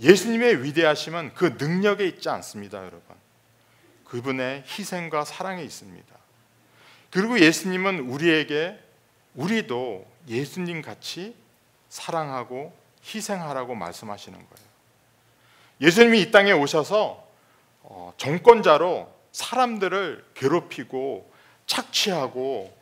예수님의 0.00 0.62
위대하심은 0.62 1.34
그 1.34 1.56
능력에 1.58 2.06
있지 2.06 2.28
않습니다, 2.28 2.78
여러분. 2.78 3.02
그분의 4.04 4.62
희생과 4.66 5.24
사랑에 5.24 5.62
있습니다. 5.64 6.14
그리고 7.10 7.40
예수님은 7.40 8.00
우리에게 8.00 8.78
우리도 9.38 10.04
예수님 10.26 10.82
같이 10.82 11.34
사랑하고 11.88 12.76
희생하라고 13.04 13.76
말씀하시는 13.76 14.36
거예요. 14.36 14.68
예수님이 15.80 16.20
이 16.22 16.30
땅에 16.32 16.50
오셔서 16.50 17.24
어, 17.82 18.12
정권자로 18.16 19.14
사람들을 19.30 20.24
괴롭히고 20.34 21.32
착취하고 21.66 22.76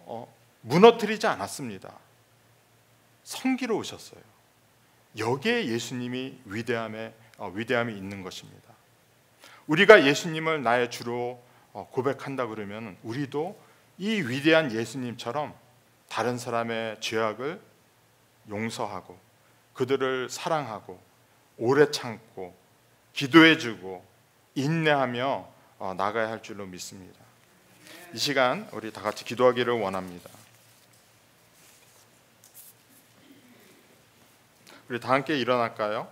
어, 0.00 0.32
무너뜨리지 0.60 1.26
않았습니다. 1.26 1.92
성기로 3.24 3.78
오셨어요. 3.78 4.20
여기에 5.16 5.66
예수님이 5.66 6.38
위대함에 6.44 7.14
어, 7.38 7.50
위대함이 7.54 7.96
있는 7.96 8.22
것입니다. 8.22 8.74
우리가 9.66 10.04
예수님을 10.06 10.62
나의 10.62 10.90
주로 10.90 11.42
고백한다 11.72 12.46
그러면 12.46 12.98
우리도 13.02 13.58
이 13.96 14.20
위대한 14.20 14.70
예수님처럼 14.70 15.63
다른 16.14 16.38
사람의 16.38 17.00
죄악을 17.00 17.60
용서하고 18.48 19.18
그들을 19.72 20.30
사랑하고 20.30 21.02
오래 21.58 21.90
참고 21.90 22.56
기도해주고 23.14 24.06
인내하며 24.54 25.48
어, 25.80 25.94
나가야 25.94 26.28
할 26.28 26.40
줄로 26.40 26.66
믿습니다. 26.66 27.18
이 28.12 28.18
시간 28.18 28.68
우리 28.70 28.92
다 28.92 29.02
같이 29.02 29.24
기도하기를 29.24 29.72
원합니다. 29.72 30.30
우리 34.88 35.00
다 35.00 35.08
함께 35.08 35.36
일어날까요? 35.36 36.08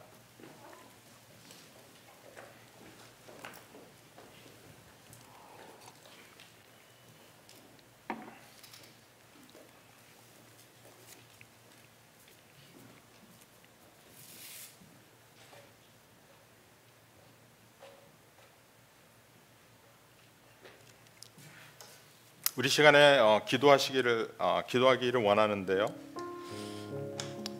우리 22.62 22.68
시간에 22.68 23.18
어, 23.18 23.40
기도하시기를 23.44 24.28
어, 24.38 24.60
기도하기를 24.68 25.20
원하는데요. 25.20 25.84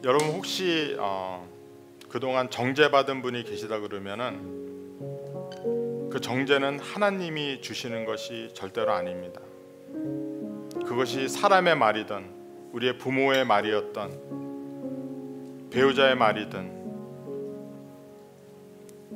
여러분 0.05 0.29
혹시 0.29 0.95
어, 0.97 1.45
그동안 2.07 2.49
정죄 2.49 2.89
받은 2.89 3.21
분이 3.21 3.43
계시다 3.43 3.81
그러면은 3.81 4.39
그 6.09 6.21
정죄는 6.21 6.79
하나님이 6.79 7.61
주시는 7.61 8.05
것이 8.05 8.51
절대로 8.53 8.93
아닙니다. 8.93 9.41
그것이 10.87 11.27
사람의 11.27 11.75
말이든 11.75 12.71
우리의 12.71 12.97
부모의 12.97 13.43
말이었던 13.43 15.67
배우자의 15.69 16.15
말이든 16.15 16.83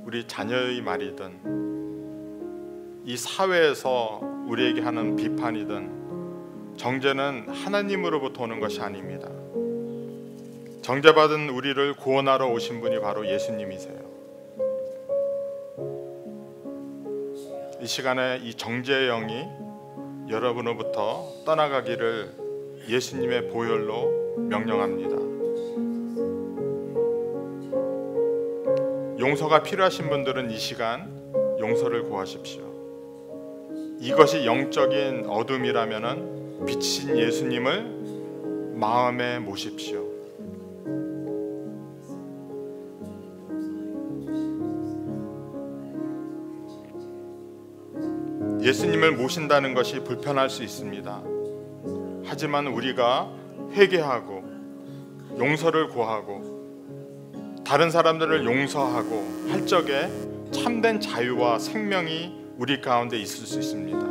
우리 0.04 0.28
자녀의 0.28 0.82
말이든 0.82 3.06
이 3.06 3.16
사회에서 3.16 4.27
우리에게 4.48 4.82
하는 4.82 5.16
비판이든 5.16 6.76
정죄는 6.78 7.50
하나님으로부터 7.50 8.44
오는 8.44 8.60
것이 8.60 8.82
아닙니다. 8.82 9.30
정죄받은 10.82 11.50
우리를 11.50 11.96
구원하러 11.96 12.48
오신 12.48 12.80
분이 12.80 13.02
바로 13.02 13.28
예수님이세요. 13.28 14.08
이 17.82 17.86
시간에 17.86 18.40
이 18.44 18.54
정죄의 18.54 19.08
영이 19.08 19.46
여러분으로부터 20.30 21.26
떠나가기를 21.46 22.32
예수님의 22.88 23.50
보혈로 23.50 24.38
명령합니다. 24.38 25.18
용서가 29.20 29.64
필요하신 29.64 30.10
분들은 30.10 30.52
이 30.52 30.58
시간 30.58 31.12
용서를 31.60 32.04
구하십시오. 32.04 32.77
이것이 34.00 34.46
영적인 34.46 35.26
어둠이라면은 35.28 36.66
빛인 36.66 37.18
예수님을 37.18 38.74
마음에 38.76 39.40
모십시오. 39.40 40.06
예수님을 48.62 49.14
모신다는 49.14 49.74
것이 49.74 50.04
불편할 50.04 50.50
수 50.50 50.64
있습니다. 50.64 51.24
하지만 52.26 52.68
우리가 52.68 53.32
회개하고 53.74 54.44
용서를 55.40 55.88
구하고 55.90 56.58
다른 57.66 57.90
사람들을 57.90 58.46
용서하고 58.46 59.48
할 59.50 59.66
적에 59.66 60.10
참된 60.52 61.00
자유와 61.00 61.60
생명이 61.60 62.37
우리 62.58 62.82
가운데 62.82 63.20
있을 63.20 63.46
수 63.46 63.60
있습니다. 63.60 64.07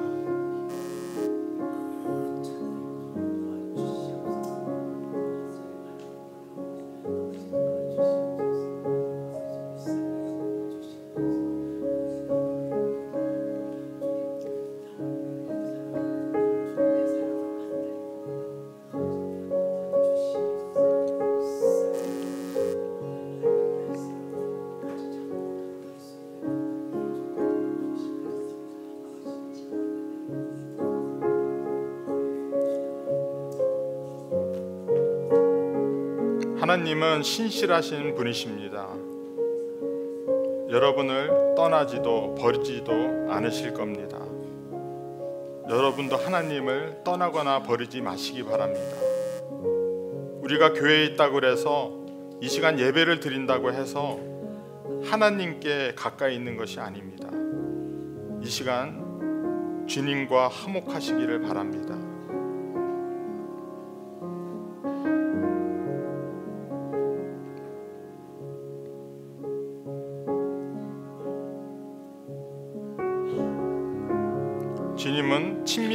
하나님은 37.17 37.23
신실하신 37.23 38.15
분이십니다. 38.15 38.89
여러분을 40.71 41.55
떠나지도 41.57 42.35
버리지도 42.35 42.93
않으실 43.31 43.73
겁니다. 43.73 44.19
여러분도 45.69 46.17
하나님을 46.17 47.03
떠나거나 47.05 47.63
버리지 47.63 48.01
마시기 48.01 48.45
바랍니다. 48.45 48.97
우리가 50.43 50.73
교회에 50.75 51.07
있다고 51.07 51.45
해서 51.47 51.93
이 52.41 52.49
시간 52.49 52.79
예배를 52.79 53.21
드린다고 53.21 53.73
해서 53.73 54.19
하나님께 55.05 55.95
가까이 55.97 56.35
있는 56.35 56.57
것이 56.57 56.81
아닙니다. 56.81 57.29
이 58.43 58.47
시간 58.47 59.87
주님과 59.87 60.49
화목하시기를 60.49 61.43
바랍니다. 61.43 62.06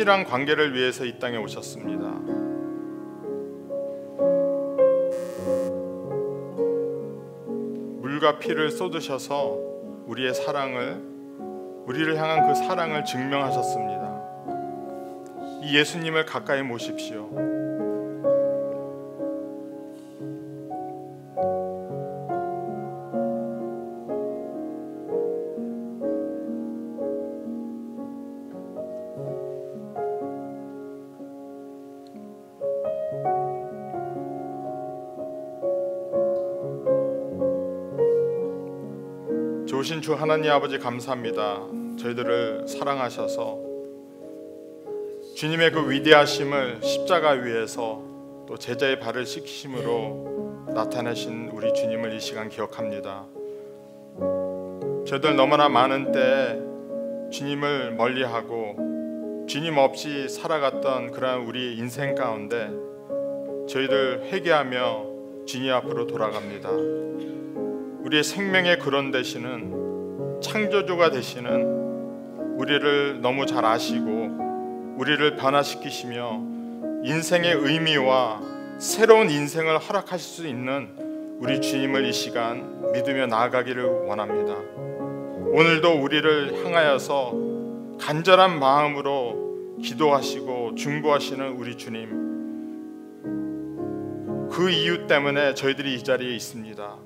친밀한 0.01 0.23
관계를 0.23 0.73
위해서 0.73 1.05
이 1.05 1.19
땅에 1.19 1.37
오셨습니다. 1.37 2.07
물과 8.01 8.39
피를 8.39 8.71
쏟으셔서 8.71 9.59
우리의 10.07 10.33
사랑을 10.33 10.99
우리를 11.85 12.17
향한 12.17 12.47
그 12.47 12.55
사랑을 12.55 13.05
증명하셨습니다. 13.05 14.21
이 15.65 15.77
예수님을 15.77 16.25
가까이 16.25 16.63
모십시오. 16.63 17.50
좋으신 39.91 40.01
주 40.01 40.13
하나님 40.13 40.49
아버지 40.51 40.79
감사합니다. 40.79 41.67
저희들을 41.99 42.65
사랑하셔서 42.65 43.59
주님의 45.35 45.71
그 45.71 45.91
위대하심을 45.91 46.79
십자가 46.81 47.31
위에서 47.31 48.01
또 48.47 48.57
제자의 48.57 49.01
발을 49.01 49.25
씻기심으로 49.25 50.67
나타내신 50.73 51.49
우리 51.51 51.73
주님을 51.73 52.13
이 52.13 52.21
시간 52.21 52.47
기억합니다. 52.47 53.25
저희들 55.07 55.35
너무나 55.35 55.67
많은 55.67 56.13
때 56.13 56.57
주님을 57.31 57.91
멀리하고 57.91 59.45
주님 59.49 59.77
없이 59.77 60.29
살아갔던 60.29 61.11
그러한 61.11 61.41
우리 61.41 61.75
인생 61.75 62.15
가운데 62.15 62.71
저희들 63.67 64.29
회개하며 64.31 65.45
주님 65.45 65.73
앞으로 65.73 66.07
돌아갑니다. 66.07 66.69
우리의 68.05 68.23
생명의 68.23 68.79
근원 68.79 69.11
되시는 69.11 69.80
창조주가 70.41 71.11
되시는 71.11 72.57
우리를 72.57 73.21
너무 73.21 73.45
잘 73.45 73.63
아시고 73.63 74.95
우리를 74.97 75.35
변화시키시며 75.35 76.41
인생의 77.03 77.53
의미와 77.53 78.41
새로운 78.77 79.29
인생을 79.29 79.77
허락하실 79.77 80.19
수 80.19 80.47
있는 80.47 80.89
우리 81.39 81.61
주님을 81.61 82.05
이 82.05 82.13
시간 82.13 82.91
믿으며 82.91 83.27
나아가기를 83.27 83.83
원합니다. 83.85 84.55
오늘도 85.53 86.01
우리를 86.01 86.63
향하여서 86.65 87.33
간절한 87.99 88.59
마음으로 88.59 89.77
기도하시고 89.81 90.75
중보하시는 90.75 91.53
우리 91.53 91.77
주님 91.77 92.21
그 94.51 94.69
이유 94.69 95.07
때문에 95.07 95.53
저희들이 95.53 95.95
이 95.95 96.03
자리에 96.03 96.35
있습니다. 96.35 96.97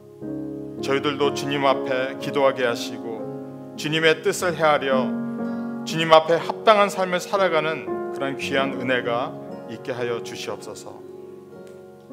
저희들도 0.81 1.33
주님 1.33 1.65
앞에 1.65 2.17
기도하게 2.19 2.65
하시고 2.65 3.04
주님의 3.77 4.23
뜻을 4.23 4.55
헤아려 4.55 5.25
주님 5.85 6.13
앞에 6.13 6.35
합당한 6.35 6.89
삶을 6.89 7.19
살아가는 7.19 8.13
그런 8.13 8.37
귀한 8.37 8.73
은혜가 8.73 9.33
있게 9.71 9.91
하여 9.91 10.23
주시옵소서. 10.23 11.01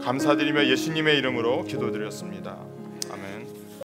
감사드리며 0.01 0.67
예수님의 0.67 1.19
이름으로 1.19 1.65
기도드렸습니다. 1.65 2.72